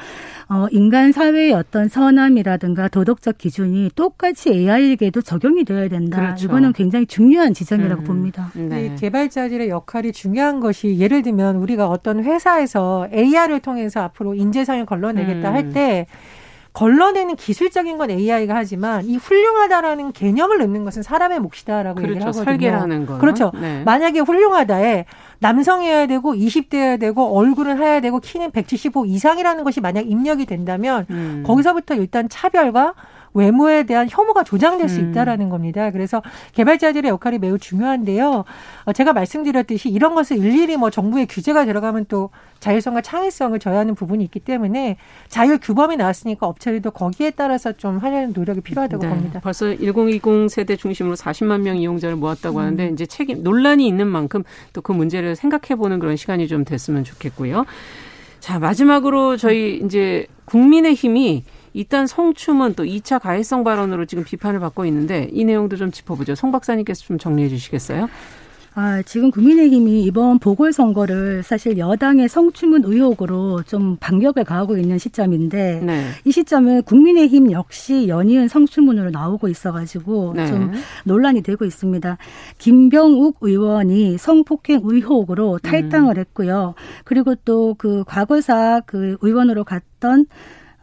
어, 0.49 0.67
인간 0.71 1.11
사회의 1.11 1.51
어떤 1.51 1.87
선함이라든가 1.87 2.89
도덕 2.89 3.10
적 3.19 3.37
기준이 3.37 3.89
똑같이 3.95 4.49
AI에게도 4.49 5.21
적용이 5.21 5.65
되어야 5.65 5.89
된다. 5.89 6.19
그렇죠. 6.19 6.45
이거는 6.45 6.73
굉장히 6.73 7.05
중요한 7.05 7.53
지점이라고 7.53 8.03
음. 8.03 8.05
봅니다. 8.05 8.51
네. 8.55 8.95
개발자들의 8.95 9.69
역할이 9.69 10.11
중요한 10.13 10.59
것이 10.59 10.99
예를 10.99 11.23
들면 11.23 11.57
우리가 11.57 11.89
어떤 11.89 12.23
회사에서 12.23 13.07
AI를 13.13 13.59
통해서 13.59 14.01
앞으로 14.01 14.35
인재상을 14.35 14.85
걸러내겠다 14.85 15.49
음. 15.49 15.53
할때 15.53 16.07
걸러내는 16.73 17.35
기술적인 17.35 17.97
건 17.97 18.09
AI가 18.09 18.55
하지만 18.55 19.05
이 19.05 19.17
훌륭하다라는 19.17 20.13
개념을 20.13 20.59
넣는 20.59 20.85
것은 20.85 21.03
사람의 21.03 21.39
몫이다라고 21.41 21.95
그렇죠. 21.95 22.09
얘기를 22.09 22.27
하거든요. 22.27 22.43
설계라는 22.45 23.05
거. 23.05 23.17
그렇죠. 23.17 23.51
네. 23.59 23.83
만약에 23.83 24.21
훌륭하다에 24.21 25.05
남성이어야 25.39 26.07
되고 26.07 26.33
20대여야 26.33 26.99
되고 26.99 27.37
얼굴은 27.37 27.77
해야 27.79 27.99
되고 27.99 28.19
키는 28.19 28.51
175 28.51 29.05
이상이라는 29.05 29.63
것이 29.63 29.81
만약 29.81 30.09
입력이 30.09 30.45
된다면 30.45 31.05
음. 31.09 31.43
거기서부터 31.45 31.95
일단 31.95 32.29
차별과 32.29 32.93
외모에 33.33 33.83
대한 33.83 34.07
혐오가 34.09 34.43
조장될 34.43 34.89
수 34.89 34.99
음. 34.99 35.09
있다라는 35.09 35.49
겁니다. 35.49 35.89
그래서 35.91 36.21
개발자들의 36.53 37.09
역할이 37.09 37.39
매우 37.39 37.57
중요한데요. 37.57 38.43
어, 38.85 38.93
제가 38.93 39.13
말씀드렸듯이 39.13 39.89
이런 39.89 40.13
것을 40.13 40.37
일일이 40.37 40.77
뭐 40.77 40.89
정부의 40.89 41.27
규제가 41.27 41.65
들어가면 41.65 42.05
또 42.09 42.29
자율성과 42.59 43.01
창의성을 43.01 43.57
저해하는 43.57 43.95
부분이 43.95 44.23
있기 44.25 44.39
때문에 44.41 44.97
자율 45.29 45.57
규범이 45.57 45.97
나왔으니까 45.97 46.45
업체들도 46.45 46.91
거기에 46.91 47.31
따라서 47.31 47.71
좀 47.71 47.97
하려는 47.97 48.33
노력이 48.33 48.61
필요하다고 48.61 49.03
네. 49.03 49.09
봅니다. 49.09 49.39
벌써 49.39 49.73
1020 49.77 50.49
세대 50.49 50.75
중심으로 50.75 51.15
40만 51.15 51.61
명 51.61 51.77
이용자를 51.77 52.17
모았다고 52.17 52.57
음. 52.59 52.61
하는데 52.61 52.89
이제 52.89 53.05
책임 53.05 53.41
논란이 53.41 53.87
있는 53.87 54.07
만큼 54.07 54.43
또 54.73 54.81
그 54.81 54.91
문제를 54.91 55.35
생각해 55.35 55.77
보는 55.77 55.99
그런 55.99 56.15
시간이 56.15 56.47
좀 56.47 56.65
됐으면 56.65 57.03
좋겠고요. 57.03 57.65
자, 58.39 58.59
마지막으로 58.59 59.37
저희 59.37 59.79
이제 59.85 60.25
국민의 60.45 60.95
힘이 60.95 61.43
일단 61.73 62.07
성추문 62.07 62.75
또 62.75 62.83
2차 62.83 63.19
가해성 63.21 63.63
발언으로 63.63 64.05
지금 64.05 64.23
비판을 64.23 64.59
받고 64.59 64.85
있는데 64.85 65.29
이 65.31 65.45
내용도 65.45 65.75
좀 65.77 65.91
짚어보죠. 65.91 66.35
송 66.35 66.51
박사님께서 66.51 67.03
좀 67.03 67.17
정리해 67.17 67.49
주시겠어요? 67.49 68.09
아, 68.73 69.01
지금 69.01 69.31
국민의힘이 69.31 70.03
이번 70.03 70.39
보궐선거를 70.39 71.43
사실 71.43 71.77
여당의 71.77 72.29
성추문 72.29 72.83
의혹으로 72.85 73.63
좀 73.63 73.97
반격을 73.99 74.45
가하고 74.45 74.77
있는 74.77 74.97
시점인데 74.97 75.81
네. 75.83 76.05
이 76.23 76.31
시점은 76.31 76.83
국민의힘 76.83 77.51
역시 77.51 78.07
연이은 78.07 78.47
성추문으로 78.47 79.09
나오고 79.09 79.49
있어가지고 79.49 80.33
네. 80.37 80.47
좀 80.47 80.71
논란이 81.03 81.41
되고 81.41 81.65
있습니다. 81.65 82.17
김병욱 82.59 83.39
의원이 83.41 84.17
성폭행 84.17 84.79
의혹으로 84.83 85.59
탈당을 85.59 86.17
음. 86.17 86.19
했고요. 86.21 86.73
그리고 87.03 87.35
또 87.35 87.75
그 87.77 88.03
과거사 88.05 88.81
그 88.85 89.17
의원으로 89.21 89.63
갔던 89.63 90.27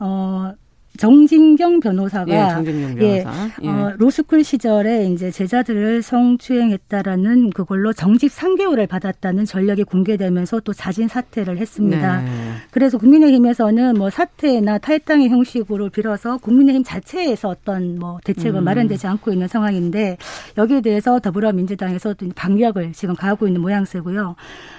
어 0.01 0.53
정진경 0.99 1.79
변호사가 1.81 2.27
예, 2.29 2.51
정진경 2.51 2.95
변호사. 2.97 3.49
예, 3.63 3.69
어, 3.69 3.95
로스쿨 3.97 4.43
시절에 4.43 5.07
이제 5.07 5.31
제자들을 5.31 6.03
성추행했다라는 6.03 7.51
그걸로 7.51 7.93
정직 7.93 8.33
3개월을 8.33 8.89
받았다는 8.89 9.45
전력이 9.45 9.85
공개되면서 9.85 10.61
또 10.61 10.73
자진 10.73 11.07
사퇴를 11.07 11.59
했습니다. 11.59 12.23
네. 12.23 12.31
그래서 12.73 12.99
국민의힘에서는 12.99 13.97
뭐 13.97 14.11
사퇴나 14.11 14.79
탈당의 14.79 15.29
형식으로 15.29 15.89
빌어서 15.91 16.37
국민의힘 16.39 16.83
자체에서 16.83 17.49
어떤 17.49 17.99
뭐 17.99 18.19
대책은 18.25 18.61
음. 18.61 18.65
마련되지 18.65 19.07
않고 19.07 19.33
있는 19.33 19.47
상황인데 19.47 20.19
여기에 20.59 20.81
대해서 20.81 21.21
더불어민주당에서 21.21 22.15
반격을 22.35 22.93
지금 22.93 23.15
가하고 23.15 23.47
있는 23.47 23.61
모양새고요. 23.61 24.35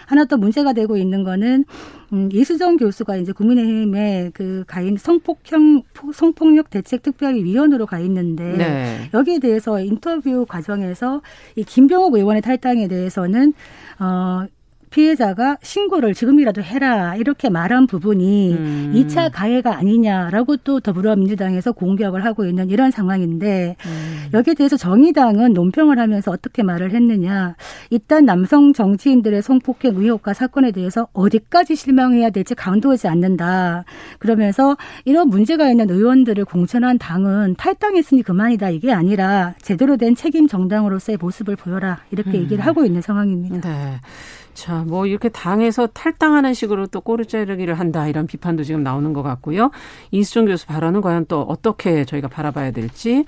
하나 0.06 0.26
또 0.26 0.38
문제가 0.38 0.74
되고 0.74 0.98
있는 0.98 1.24
거는 1.24 1.66
음, 2.12 2.30
이수정 2.34 2.78
교수가 2.78 3.18
이제 3.18 3.32
국민의힘에 3.32 4.32
그 4.34 4.64
가인 4.68 4.98
성폭형 4.98 5.84
성폭력 6.14 6.70
대책 6.70 7.04
특별위원으로 7.04 7.86
가 7.86 8.00
있는데 8.00 8.58
네. 8.58 9.10
여기에 9.14 9.40
대해서 9.40 9.80
인터뷰 9.82 10.46
과정에서 10.48 11.22
이 11.56 11.64
김병욱 11.64 12.16
의원의 12.16 12.42
탈당에 12.42 12.88
대해서는 12.88 13.54
어 14.00 14.46
피해자가 14.90 15.58
신고를 15.62 16.14
지금이라도 16.14 16.62
해라 16.62 17.16
이렇게 17.16 17.50
말한 17.50 17.88
부분이 17.88 18.54
음. 18.54 18.94
2차 18.96 19.30
가해가 19.32 19.78
아니냐라고 19.78 20.58
또 20.58 20.80
더불어민주당에서 20.80 21.72
공격을 21.72 22.26
하고 22.26 22.46
있는 22.46 22.70
이런 22.70 22.92
상황인데 22.92 23.76
음. 23.86 24.30
여기에 24.34 24.56
대해서 24.56 24.78
정의당은 24.78 25.54
논평을 25.54 26.00
하면서 26.00 26.32
어떻게 26.32 26.64
말을 26.64 26.92
했느냐 26.92 27.56
일단 27.90 28.26
남성 28.26 28.74
정치인들의 28.74 29.42
성폭행 29.42 29.96
의혹과 29.96 30.34
사건에 30.34 30.72
대해서 30.72 31.08
어디까지 31.14 31.76
실망해야 31.76 32.30
될지 32.30 32.56
강도하지 32.56 33.08
않는다 33.08 33.86
그러면서 34.20 34.78
이런 35.06 35.30
문제가 35.30 35.70
있는 35.70 35.90
의원들을 35.90 36.46
공천한 36.46 36.98
당은 36.98 37.56
탈당했으니 37.58 38.24
그만이다 38.24 38.70
이게 38.70 38.92
아니라 38.92 39.54
제대로 39.62 39.98
된 39.98 40.16
책임 40.16 40.48
정당으로서의 40.48 41.18
모습을 41.18 41.56
보여라 41.56 42.00
이렇게 42.12 42.32
음. 42.32 42.36
얘기를 42.36 42.66
하고 42.66 42.86
있는 42.86 43.02
상황입니다. 43.02 43.70
네. 43.70 44.00
자, 44.60 44.84
뭐 44.86 45.06
이렇게 45.06 45.30
당에서 45.30 45.88
탈당하는 45.88 46.54
식으로 46.54 46.88
또 46.88 47.00
꼬리 47.00 47.26
자르기를 47.26 47.76
한다 47.76 48.10
이런 48.10 48.28
비판도 48.28 48.66
지금 48.66 48.84
나오는 48.84 49.14
것 49.14 49.24
같고요. 49.24 49.72
이수정 50.12 50.48
교수 50.48 50.68
발언은 50.68 51.00
과연 51.00 51.28
또 51.30 51.44
어떻게 51.44 52.04
저희가 52.04 52.28
바라봐야 52.28 52.72
될지 52.72 53.24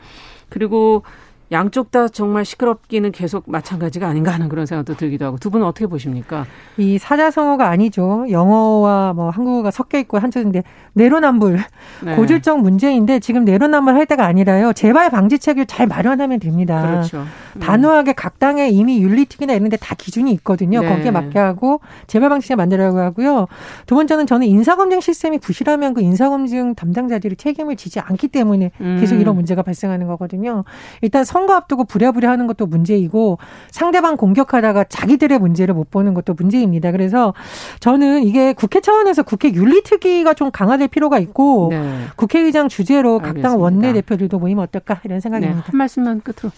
그리고 0.50 1.04
양쪽 1.52 1.92
다 1.92 2.08
정말 2.08 2.46
시끄럽기는 2.46 3.12
계속 3.12 3.44
마찬가지가 3.48 4.08
아닌가 4.08 4.32
하는 4.32 4.48
그런 4.48 4.66
생각도 4.66 4.96
들기도 4.96 5.26
하고 5.26 5.38
두 5.38 5.50
분은 5.50 5.66
어떻게 5.68 5.86
보십니까? 5.86 6.46
이 6.78 6.98
사자성어가 6.98 7.68
아니죠. 7.68 8.26
영어와 8.30 9.12
뭐 9.14 9.30
한국어가 9.30 9.70
섞여 9.70 9.98
있고 10.00 10.18
한쪽인데 10.18 10.64
내로남불 10.94 11.60
네. 12.06 12.16
고질적 12.16 12.62
문제인데 12.62 13.20
지금 13.20 13.44
내로남불 13.44 13.94
할 13.94 14.06
때가 14.06 14.26
아니라요. 14.26 14.72
재발 14.74 15.10
방지책을 15.10 15.66
잘 15.66 15.88
마련하면 15.88 16.40
됩니다. 16.40 16.82
그렇죠. 16.82 17.26
음. 17.56 17.60
단호하게 17.60 18.14
각 18.14 18.40
당에 18.40 18.70
이미 18.70 19.02
윤리특위나 19.02 19.54
이런 19.54 19.68
데 19.70 19.78
다 19.82 19.96
기준이 19.96 20.32
있거든요. 20.34 20.82
네. 20.82 20.88
거기에 20.88 21.12
맞게 21.12 21.40
하고 21.40 21.82
재발 22.08 22.30
방지책 22.30 22.56
만들라고 22.56 23.00
하고요. 23.00 23.48
두 23.88 23.96
번째는 23.96 24.28
저는 24.28 24.46
인사검증 24.48 25.02
시스템이 25.02 25.40
부실하면 25.40 25.94
그 25.96 26.02
인사검증 26.02 26.76
담당자들이 26.76 27.36
책임을 27.36 27.76
지지 27.76 28.00
않기 28.00 28.28
때문에 28.28 28.72
계속 29.00 29.16
음. 29.16 29.22
이런 29.22 29.36
문제가 29.36 29.64
발생하는 29.64 30.08
거거든요. 30.08 30.64
일단 31.02 31.24
성 31.26 31.41
선거 31.42 31.56
앞두고 31.56 31.86
부랴부랴 31.86 32.30
하는 32.30 32.46
것도 32.46 32.68
문제이고 32.68 33.40
상대방 33.72 34.16
공격하다가 34.16 34.84
자기들의 34.86 35.40
문제를 35.40 35.74
못 35.74 35.90
보는 35.90 36.14
것도 36.14 36.36
문제입니다. 36.36 36.92
그래서 36.92 37.34
저는 37.80 38.24
이게 38.24 38.54
국회 38.54 38.80
차원에서 38.80 39.24
국회 39.24 39.52
윤리특위가 39.52 40.36
좀 40.36 40.52
강화될 40.52 40.88
필요가 40.88 41.18
있고 41.20 41.70
네. 41.72 42.06
국회의장 42.16 42.70
주제로 42.70 43.18
각 43.20 43.42
당 43.42 43.60
원내대표들도 43.60 44.38
모이면 44.38 44.66
어떨까 44.66 45.02
이런 45.04 45.20
생각입니다. 45.20 45.56
네, 45.56 45.64
한 45.66 45.76
말씀만 45.76 46.22
끝으로. 46.22 46.52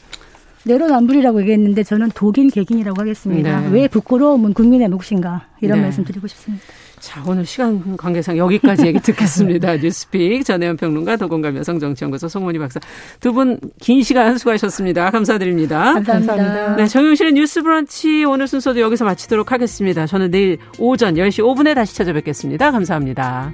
내로남불이라고 0.65 1.39
얘기했는데 1.43 1.83
저는 1.83 2.09
독인 2.13 2.49
개긴이라고 2.49 2.99
하겠습니다. 2.99 3.61
네. 3.61 3.69
왜 3.69 3.87
부끄러움은 3.87 4.53
국민의 4.53 4.89
몫인가 4.89 5.45
이런 5.61 5.77
네. 5.77 5.83
말씀 5.83 6.03
드리고 6.03 6.27
싶습니다. 6.27 6.65
자, 7.03 7.21
오늘 7.27 7.45
시간 7.45 7.97
관계상 7.97 8.37
여기까지 8.37 8.85
얘기 8.87 8.97
듣겠습니다. 9.01 9.75
뉴스픽 9.83 10.45
전혜연 10.45 10.77
평론가 10.77 11.17
도공감 11.17 11.57
여성정치연구소 11.57 12.29
송문희 12.29 12.59
박사 12.59 12.79
두 13.19 13.33
분 13.33 13.59
긴 13.81 14.01
시간 14.03 14.37
수고하셨습니다. 14.37 15.11
감사드립니다. 15.11 15.95
감사합니다. 15.95 16.35
감사합니다. 16.35 16.75
네, 16.77 16.87
정용실의 16.87 17.33
뉴스 17.33 17.61
브런치 17.61 18.23
오늘 18.23 18.47
순서도 18.47 18.79
여기서 18.79 19.03
마치도록 19.03 19.51
하겠습니다. 19.51 20.05
저는 20.07 20.31
내일 20.31 20.59
오전 20.79 21.15
10시 21.15 21.43
5분에 21.43 21.75
다시 21.75 21.93
찾아뵙겠습니다. 21.95 22.71
감사합니다. 22.71 23.51